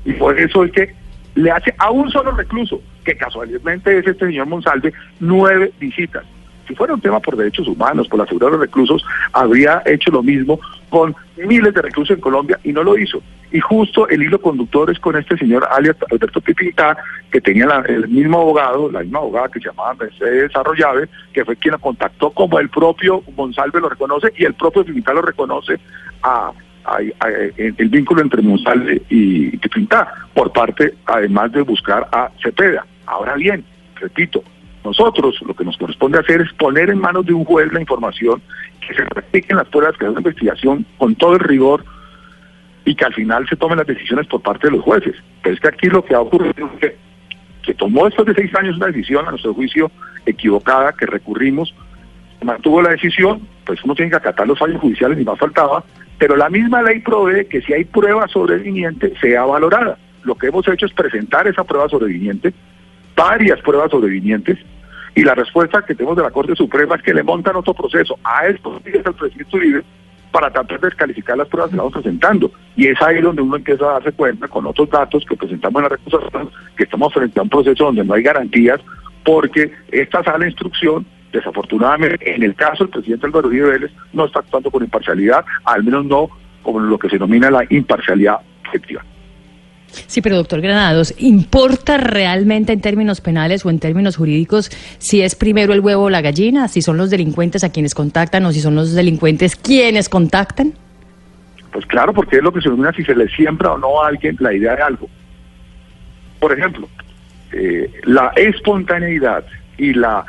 Y 0.04 0.12
por 0.14 0.38
eso 0.38 0.64
es 0.64 0.72
que 0.72 0.94
le 1.34 1.50
hace 1.50 1.74
a 1.78 1.90
un 1.90 2.10
solo 2.10 2.32
recluso, 2.32 2.80
que 3.04 3.16
casualmente 3.16 3.98
es 3.98 4.06
este 4.06 4.26
señor 4.26 4.46
Monsalve, 4.46 4.92
nueve 5.20 5.72
visitas. 5.78 6.24
Si 6.66 6.74
fuera 6.74 6.94
un 6.94 7.00
tema 7.00 7.20
por 7.20 7.36
derechos 7.36 7.68
humanos, 7.68 8.08
por 8.08 8.18
la 8.18 8.26
seguridad 8.26 8.48
de 8.52 8.56
los 8.56 8.66
reclusos, 8.66 9.04
habría 9.32 9.82
hecho 9.84 10.10
lo 10.10 10.22
mismo 10.22 10.58
con 10.88 11.14
miles 11.36 11.74
de 11.74 11.82
reclusos 11.82 12.16
en 12.16 12.22
Colombia 12.22 12.58
y 12.64 12.72
no 12.72 12.82
lo 12.82 12.96
hizo. 12.96 13.22
Y 13.54 13.60
justo 13.60 14.08
el 14.08 14.20
hilo 14.20 14.40
conductor 14.40 14.90
es 14.90 14.98
con 14.98 15.16
este 15.16 15.38
señor 15.38 15.64
alias 15.70 15.94
Alberto 16.10 16.40
Pipita, 16.40 16.96
que 17.30 17.40
tenía 17.40 17.66
el 17.86 18.08
mismo 18.08 18.40
abogado, 18.40 18.90
la 18.90 18.98
misma 18.98 19.20
abogada 19.20 19.48
que 19.48 19.60
se 19.60 19.68
llamaba 19.68 19.94
Mercedes 19.94 20.50
Arroyave, 20.56 21.08
que 21.32 21.44
fue 21.44 21.54
quien 21.54 21.70
lo 21.70 21.78
contactó, 21.78 22.30
como 22.30 22.58
el 22.58 22.68
propio 22.68 23.22
Monsalve 23.36 23.80
lo 23.80 23.88
reconoce 23.88 24.32
y 24.36 24.44
el 24.44 24.54
propio 24.54 24.84
Pipita 24.84 25.14
lo 25.14 25.22
reconoce 25.22 25.78
a, 26.24 26.50
el 27.56 27.88
vínculo 27.90 28.22
entre 28.22 28.42
Monsalve 28.42 29.00
y 29.08 29.56
Pipita, 29.58 30.12
por 30.34 30.50
parte, 30.52 30.92
además 31.06 31.52
de 31.52 31.62
buscar 31.62 32.08
a 32.10 32.32
Cepeda. 32.42 32.84
Ahora 33.06 33.36
bien, 33.36 33.64
repito, 34.00 34.42
nosotros 34.84 35.40
lo 35.46 35.54
que 35.54 35.64
nos 35.64 35.76
corresponde 35.76 36.18
hacer 36.18 36.40
es 36.40 36.52
poner 36.54 36.90
en 36.90 36.98
manos 36.98 37.24
de 37.24 37.32
un 37.32 37.44
juez 37.44 37.72
la 37.72 37.80
información, 37.80 38.42
que 38.84 38.94
se 38.94 39.04
practiquen 39.04 39.58
las 39.58 39.68
pruebas, 39.68 39.96
que 39.96 40.06
hagan 40.06 40.18
investigación 40.18 40.84
con 40.98 41.14
todo 41.14 41.34
el 41.34 41.40
rigor 41.40 41.84
y 42.84 42.94
que 42.94 43.04
al 43.04 43.14
final 43.14 43.48
se 43.48 43.56
tomen 43.56 43.78
las 43.78 43.86
decisiones 43.86 44.26
por 44.26 44.42
parte 44.42 44.66
de 44.66 44.76
los 44.76 44.84
jueces. 44.84 45.16
Pero 45.42 45.54
es 45.54 45.60
que 45.60 45.68
aquí 45.68 45.88
lo 45.88 46.04
que 46.04 46.14
ha 46.14 46.20
ocurrido 46.20 46.70
es 46.74 46.80
que, 46.80 46.96
que 47.62 47.74
tomó 47.74 48.04
después 48.04 48.26
de 48.26 48.34
seis 48.34 48.54
años 48.54 48.76
una 48.76 48.86
decisión, 48.86 49.26
a 49.26 49.30
nuestro 49.30 49.54
juicio, 49.54 49.90
equivocada, 50.26 50.92
que 50.92 51.06
recurrimos, 51.06 51.74
mantuvo 52.42 52.82
la 52.82 52.90
decisión, 52.90 53.46
pues 53.64 53.82
uno 53.84 53.94
tiene 53.94 54.10
que 54.10 54.18
acatar 54.18 54.46
los 54.46 54.58
fallos 54.58 54.80
judiciales 54.80 55.18
y 55.18 55.24
más 55.24 55.38
faltaba, 55.38 55.84
pero 56.18 56.36
la 56.36 56.50
misma 56.50 56.82
ley 56.82 57.00
provee 57.00 57.46
que 57.46 57.62
si 57.62 57.72
hay 57.72 57.84
prueba 57.84 58.28
sobreviviente 58.28 59.14
sea 59.20 59.44
valorada. 59.44 59.98
Lo 60.22 60.34
que 60.34 60.48
hemos 60.48 60.66
hecho 60.68 60.86
es 60.86 60.92
presentar 60.92 61.46
esa 61.46 61.64
prueba 61.64 61.88
sobreviviente, 61.88 62.52
varias 63.16 63.60
pruebas 63.60 63.90
sobrevivientes, 63.90 64.58
y 65.14 65.22
la 65.22 65.34
respuesta 65.34 65.82
que 65.82 65.94
tenemos 65.94 66.16
de 66.16 66.24
la 66.24 66.30
Corte 66.30 66.56
Suprema 66.56 66.96
es 66.96 67.02
que 67.02 67.14
le 67.14 67.22
montan 67.22 67.56
otro 67.56 67.72
proceso 67.72 68.18
a 68.24 68.46
esto, 68.46 68.80
el 68.84 69.02
presidente 69.14 69.56
Uribe, 69.56 69.82
para 70.34 70.50
tratar 70.50 70.80
de 70.80 70.88
descalificar 70.88 71.38
las 71.38 71.46
pruebas 71.46 71.70
que 71.70 71.76
estamos 71.76 71.92
presentando. 71.92 72.50
Y 72.74 72.88
es 72.88 73.00
ahí 73.00 73.20
donde 73.20 73.40
uno 73.40 73.54
empieza 73.54 73.84
a 73.84 73.92
darse 73.92 74.10
cuenta 74.10 74.48
con 74.48 74.66
otros 74.66 74.90
datos 74.90 75.24
que 75.24 75.36
presentamos 75.36 75.78
en 75.78 75.82
la 75.84 75.88
recusación, 75.90 76.50
que 76.76 76.82
estamos 76.82 77.14
frente 77.14 77.38
a 77.38 77.44
un 77.44 77.48
proceso 77.48 77.84
donde 77.84 78.04
no 78.04 78.14
hay 78.14 78.24
garantías, 78.24 78.80
porque 79.24 79.70
esta 79.92 80.24
sala 80.24 80.38
de 80.38 80.46
instrucción, 80.46 81.06
desafortunadamente, 81.32 82.34
en 82.34 82.42
el 82.42 82.56
caso 82.56 82.82
del 82.82 82.90
presidente 82.90 83.26
Álvaro 83.26 83.46
Uribe 83.46 83.70
Vélez, 83.70 83.92
no 84.12 84.24
está 84.24 84.40
actuando 84.40 84.72
con 84.72 84.82
imparcialidad, 84.82 85.44
al 85.66 85.84
menos 85.84 86.04
no 86.04 86.28
como 86.64 86.80
lo 86.80 86.98
que 86.98 87.08
se 87.08 87.14
denomina 87.14 87.48
la 87.48 87.64
imparcialidad 87.70 88.40
objetiva. 88.66 89.04
Sí, 90.06 90.20
pero 90.20 90.36
doctor 90.36 90.60
Granados, 90.60 91.14
¿importa 91.18 91.96
realmente 91.96 92.72
en 92.72 92.80
términos 92.80 93.20
penales 93.20 93.64
o 93.64 93.70
en 93.70 93.78
términos 93.78 94.16
jurídicos 94.16 94.70
si 94.98 95.22
es 95.22 95.34
primero 95.34 95.72
el 95.72 95.80
huevo 95.80 96.04
o 96.04 96.10
la 96.10 96.20
gallina? 96.20 96.68
Si 96.68 96.82
son 96.82 96.96
los 96.96 97.10
delincuentes 97.10 97.64
a 97.64 97.70
quienes 97.70 97.94
contactan 97.94 98.44
o 98.46 98.52
si 98.52 98.60
son 98.60 98.74
los 98.74 98.92
delincuentes 98.94 99.56
quienes 99.56 100.08
contactan? 100.08 100.74
Pues 101.72 101.86
claro, 101.86 102.12
porque 102.12 102.36
es 102.36 102.42
lo 102.42 102.52
que 102.52 102.60
se 102.60 102.68
denomina 102.68 102.92
si 102.92 103.04
se 103.04 103.16
le 103.16 103.28
siembra 103.28 103.72
o 103.72 103.78
no 103.78 104.02
a 104.02 104.08
alguien 104.08 104.36
la 104.38 104.52
idea 104.52 104.76
de 104.76 104.82
algo. 104.82 105.08
Por 106.38 106.52
ejemplo, 106.52 106.88
eh, 107.52 107.90
la 108.04 108.32
espontaneidad 108.36 109.44
y 109.76 109.92
la 109.94 110.24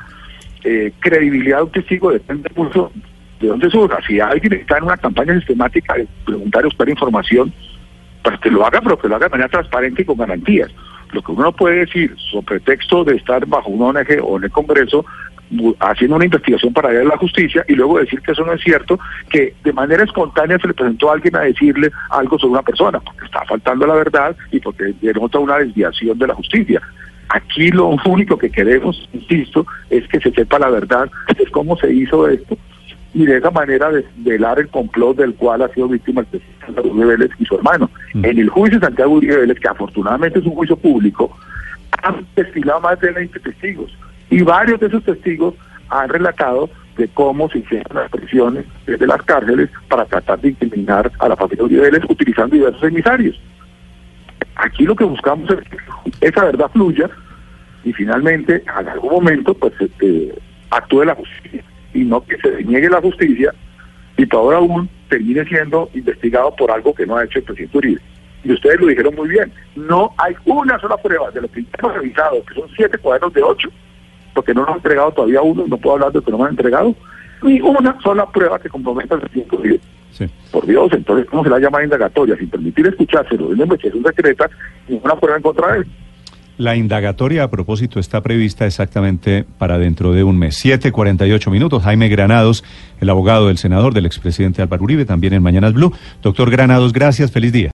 eh, 0.64 0.92
credibilidad 1.00 1.58
de 1.58 1.64
un 1.64 1.72
testigo 1.72 2.12
depende 2.12 2.50
mucho 2.56 2.92
de 3.40 3.48
dónde 3.48 3.70
surja. 3.70 4.00
Si 4.08 4.20
alguien 4.20 4.54
está 4.54 4.78
en 4.78 4.86
una 4.86 4.98
campaña 4.98 5.36
sistemática 5.36 5.94
de 5.96 6.08
preguntar 6.26 6.64
y 6.64 6.66
buscar 6.66 6.90
información, 6.90 7.54
para 8.26 8.38
que 8.40 8.50
lo 8.50 8.66
haga, 8.66 8.82
pero 8.82 8.98
que 8.98 9.08
lo 9.08 9.16
haga 9.16 9.28
de 9.28 9.32
manera 9.32 9.50
transparente 9.50 10.02
y 10.02 10.06
con 10.06 10.18
garantías. 10.18 10.72
Lo 11.12 11.22
que 11.22 11.32
uno 11.32 11.44
no 11.44 11.52
puede 11.52 11.86
decir, 11.86 12.16
sobre 12.18 12.60
pretexto 12.60 13.04
de 13.04 13.16
estar 13.16 13.46
bajo 13.46 13.70
una 13.70 14.00
ONG 14.00 14.20
o 14.24 14.38
en 14.38 14.46
el 14.46 14.52
Congreso, 14.52 15.06
haciendo 15.80 16.16
una 16.16 16.26
investigación 16.26 16.74
para 16.74 16.92
ir 16.92 17.02
a 17.02 17.04
la 17.04 17.18
justicia 17.18 17.64
y 17.68 17.74
luego 17.76 18.00
decir 18.00 18.20
que 18.22 18.32
eso 18.32 18.44
no 18.44 18.54
es 18.54 18.62
cierto, 18.62 19.00
que 19.30 19.54
de 19.64 19.74
manera 19.74 20.04
espontánea 20.04 20.58
se 20.58 20.68
le 20.68 20.74
presentó 20.74 21.12
a 21.12 21.14
alguien 21.14 21.36
a 21.36 21.42
decirle 21.42 21.92
algo 22.10 22.40
sobre 22.40 22.54
una 22.54 22.64
persona, 22.64 23.00
porque 23.00 23.26
está 23.26 23.46
faltando 23.46 23.86
la 23.86 23.94
verdad 23.94 24.36
y 24.52 24.60
porque 24.60 24.96
denota 25.00 25.38
una 25.38 25.60
desviación 25.60 26.18
de 26.18 26.28
la 26.28 26.34
justicia. 26.34 26.82
Aquí 27.30 27.70
lo 27.70 27.96
único 28.06 28.40
que 28.40 28.50
queremos, 28.50 29.08
insisto, 29.14 29.68
es 29.92 30.08
que 30.08 30.20
se 30.20 30.32
sepa 30.32 30.58
la 30.58 30.72
verdad, 30.72 31.12
es 31.38 31.50
cómo 31.52 31.78
se 31.78 31.94
hizo 31.94 32.28
esto, 32.28 32.58
y 33.16 33.26
de 33.26 33.38
esa 33.38 33.50
manera 33.50 33.90
desvelar 33.90 34.60
el 34.60 34.68
complot 34.68 35.16
del 35.16 35.34
cual 35.36 35.62
ha 35.62 35.70
sido 35.70 35.88
víctima 35.88 36.20
el 36.20 36.28
presidente 36.28 36.66
Santiago 36.66 36.94
Vélez 36.94 37.32
y 37.40 37.46
su 37.46 37.56
hermano. 37.56 37.90
Mm. 38.14 38.26
En 38.26 38.40
el 38.40 38.50
juicio 38.50 38.78
de 38.78 38.88
Santiago 38.88 39.14
Uribe 39.14 39.38
Vélez, 39.38 39.58
que 39.58 39.70
afortunadamente 39.70 40.40
es 40.40 40.46
un 40.46 40.54
juicio 40.54 40.76
público, 40.76 41.36
han 42.04 42.28
desfilado 42.36 42.82
más 42.82 43.00
de 43.00 43.12
20 43.12 43.40
testigos 43.40 43.98
y 44.30 44.42
varios 44.42 44.82
de 44.82 44.88
esos 44.88 45.02
testigos 45.06 45.56
han 45.88 46.10
relatado 46.10 46.70
de 46.98 47.08
cómo 47.08 47.50
se 47.50 47.60
hicieron 47.60 47.96
las 47.96 48.12
presiones 48.12 48.66
desde 48.86 49.08
las 49.08 49.22
cárceles 49.24 49.70
para 49.88 50.04
tratar 50.06 50.42
de 50.42 50.50
incriminar 50.50 51.10
a 51.20 51.30
la 51.30 51.38
familia 51.38 51.64
Uribe 51.64 51.82
Vélez 51.84 52.04
utilizando 52.10 52.54
diversos 52.54 52.84
emisarios. 52.84 53.40
Aquí 54.58 54.84
lo 54.84 54.96
que 54.96 55.06
buscamos 55.06 55.50
es 55.52 55.60
que 55.70 56.28
esa 56.28 56.44
verdad 56.44 56.70
fluya 56.74 57.10
y 57.86 57.94
finalmente 57.94 58.62
en 58.78 58.90
algún 58.90 59.12
momento 59.12 59.54
pues 59.54 59.74
este, 59.80 60.36
actúe 60.70 61.06
la 61.06 61.16
justicia 61.16 61.64
y 61.96 62.04
no 62.04 62.24
que 62.24 62.38
se 62.38 62.64
niegue 62.64 62.90
la 62.90 63.02
justicia 63.02 63.54
y 64.18 64.28
ahora 64.36 64.58
aún 64.58 64.90
termine 65.10 65.44
siendo 65.46 65.90
investigado 65.94 66.56
por 66.56 66.72
algo 66.72 66.94
que 66.94 67.06
no 67.06 67.18
ha 67.18 67.24
hecho 67.24 67.40
el 67.40 67.46
presidente 67.46 67.78
Uribe. 67.78 68.02
Y 68.44 68.52
ustedes 68.52 68.80
lo 68.80 68.88
dijeron 68.88 69.16
muy 69.16 69.30
bien, 69.30 69.52
no 69.76 70.14
hay 70.18 70.36
una 70.46 70.80
sola 70.80 70.98
prueba 70.98 71.32
de 71.32 71.42
lo 71.42 71.52
que 71.52 71.66
hemos 71.80 71.94
revisado, 71.96 72.44
que 72.46 72.54
son 72.54 72.70
siete 72.76 72.98
cuadernos 72.98 73.34
de 73.34 73.42
ocho, 73.42 73.70
porque 74.34 74.54
no 74.54 74.62
nos 74.62 74.70
han 74.70 74.76
entregado 74.76 75.12
todavía 75.12 75.42
uno, 75.42 75.66
no 75.68 75.78
puedo 75.78 75.96
hablar 75.96 76.12
de 76.12 76.22
que 76.22 76.32
no 76.32 76.38
me 76.38 76.44
han 76.44 76.52
entregado, 76.52 76.96
ni 77.42 77.60
una 77.62 78.00
sola 78.02 78.30
prueba 78.30 78.60
que 78.60 78.70
comprometa 78.70 79.16
al 79.16 79.22
presidente 79.22 79.56
Uribe. 79.56 79.80
Por 80.52 80.66
Dios, 80.66 80.94
entonces, 80.94 81.28
¿cómo 81.30 81.44
se 81.44 81.50
la 81.50 81.60
llama 81.60 81.84
indagatoria? 81.84 82.38
Sin 82.38 82.50
permitir 82.50 82.88
escuchárselo 82.88 83.48
de 83.48 83.54
una 83.56 83.64
investigación 83.64 84.04
secreta, 84.04 84.50
ninguna 84.88 85.16
prueba 85.20 85.38
en 85.38 85.44
contra 85.44 85.74
de 85.74 85.80
él. 85.80 85.88
La 86.58 86.78
indagatoria 86.78 87.44
a 87.44 87.50
propósito 87.50 88.00
está 88.00 88.22
prevista 88.22 88.66
exactamente 88.66 89.46
para 89.58 89.78
dentro 89.78 90.14
de 90.14 90.24
un 90.24 90.38
mes. 90.38 90.64
7.48 90.64 91.52
minutos. 91.52 91.84
Jaime 91.84 92.08
Granados, 92.08 92.64
el 93.02 93.10
abogado 93.10 93.48
del 93.48 93.58
senador, 93.58 93.94
del 93.94 94.06
expresidente 94.06 94.62
Álvaro 94.62 94.84
Uribe, 94.84 95.06
también 95.06 95.34
en 95.34 95.44
Mañanas 95.44 95.74
Blue. 95.74 95.94
Doctor 96.22 96.50
Granados, 96.50 96.94
gracias. 96.94 97.32
Feliz 97.32 97.52
día. 97.52 97.72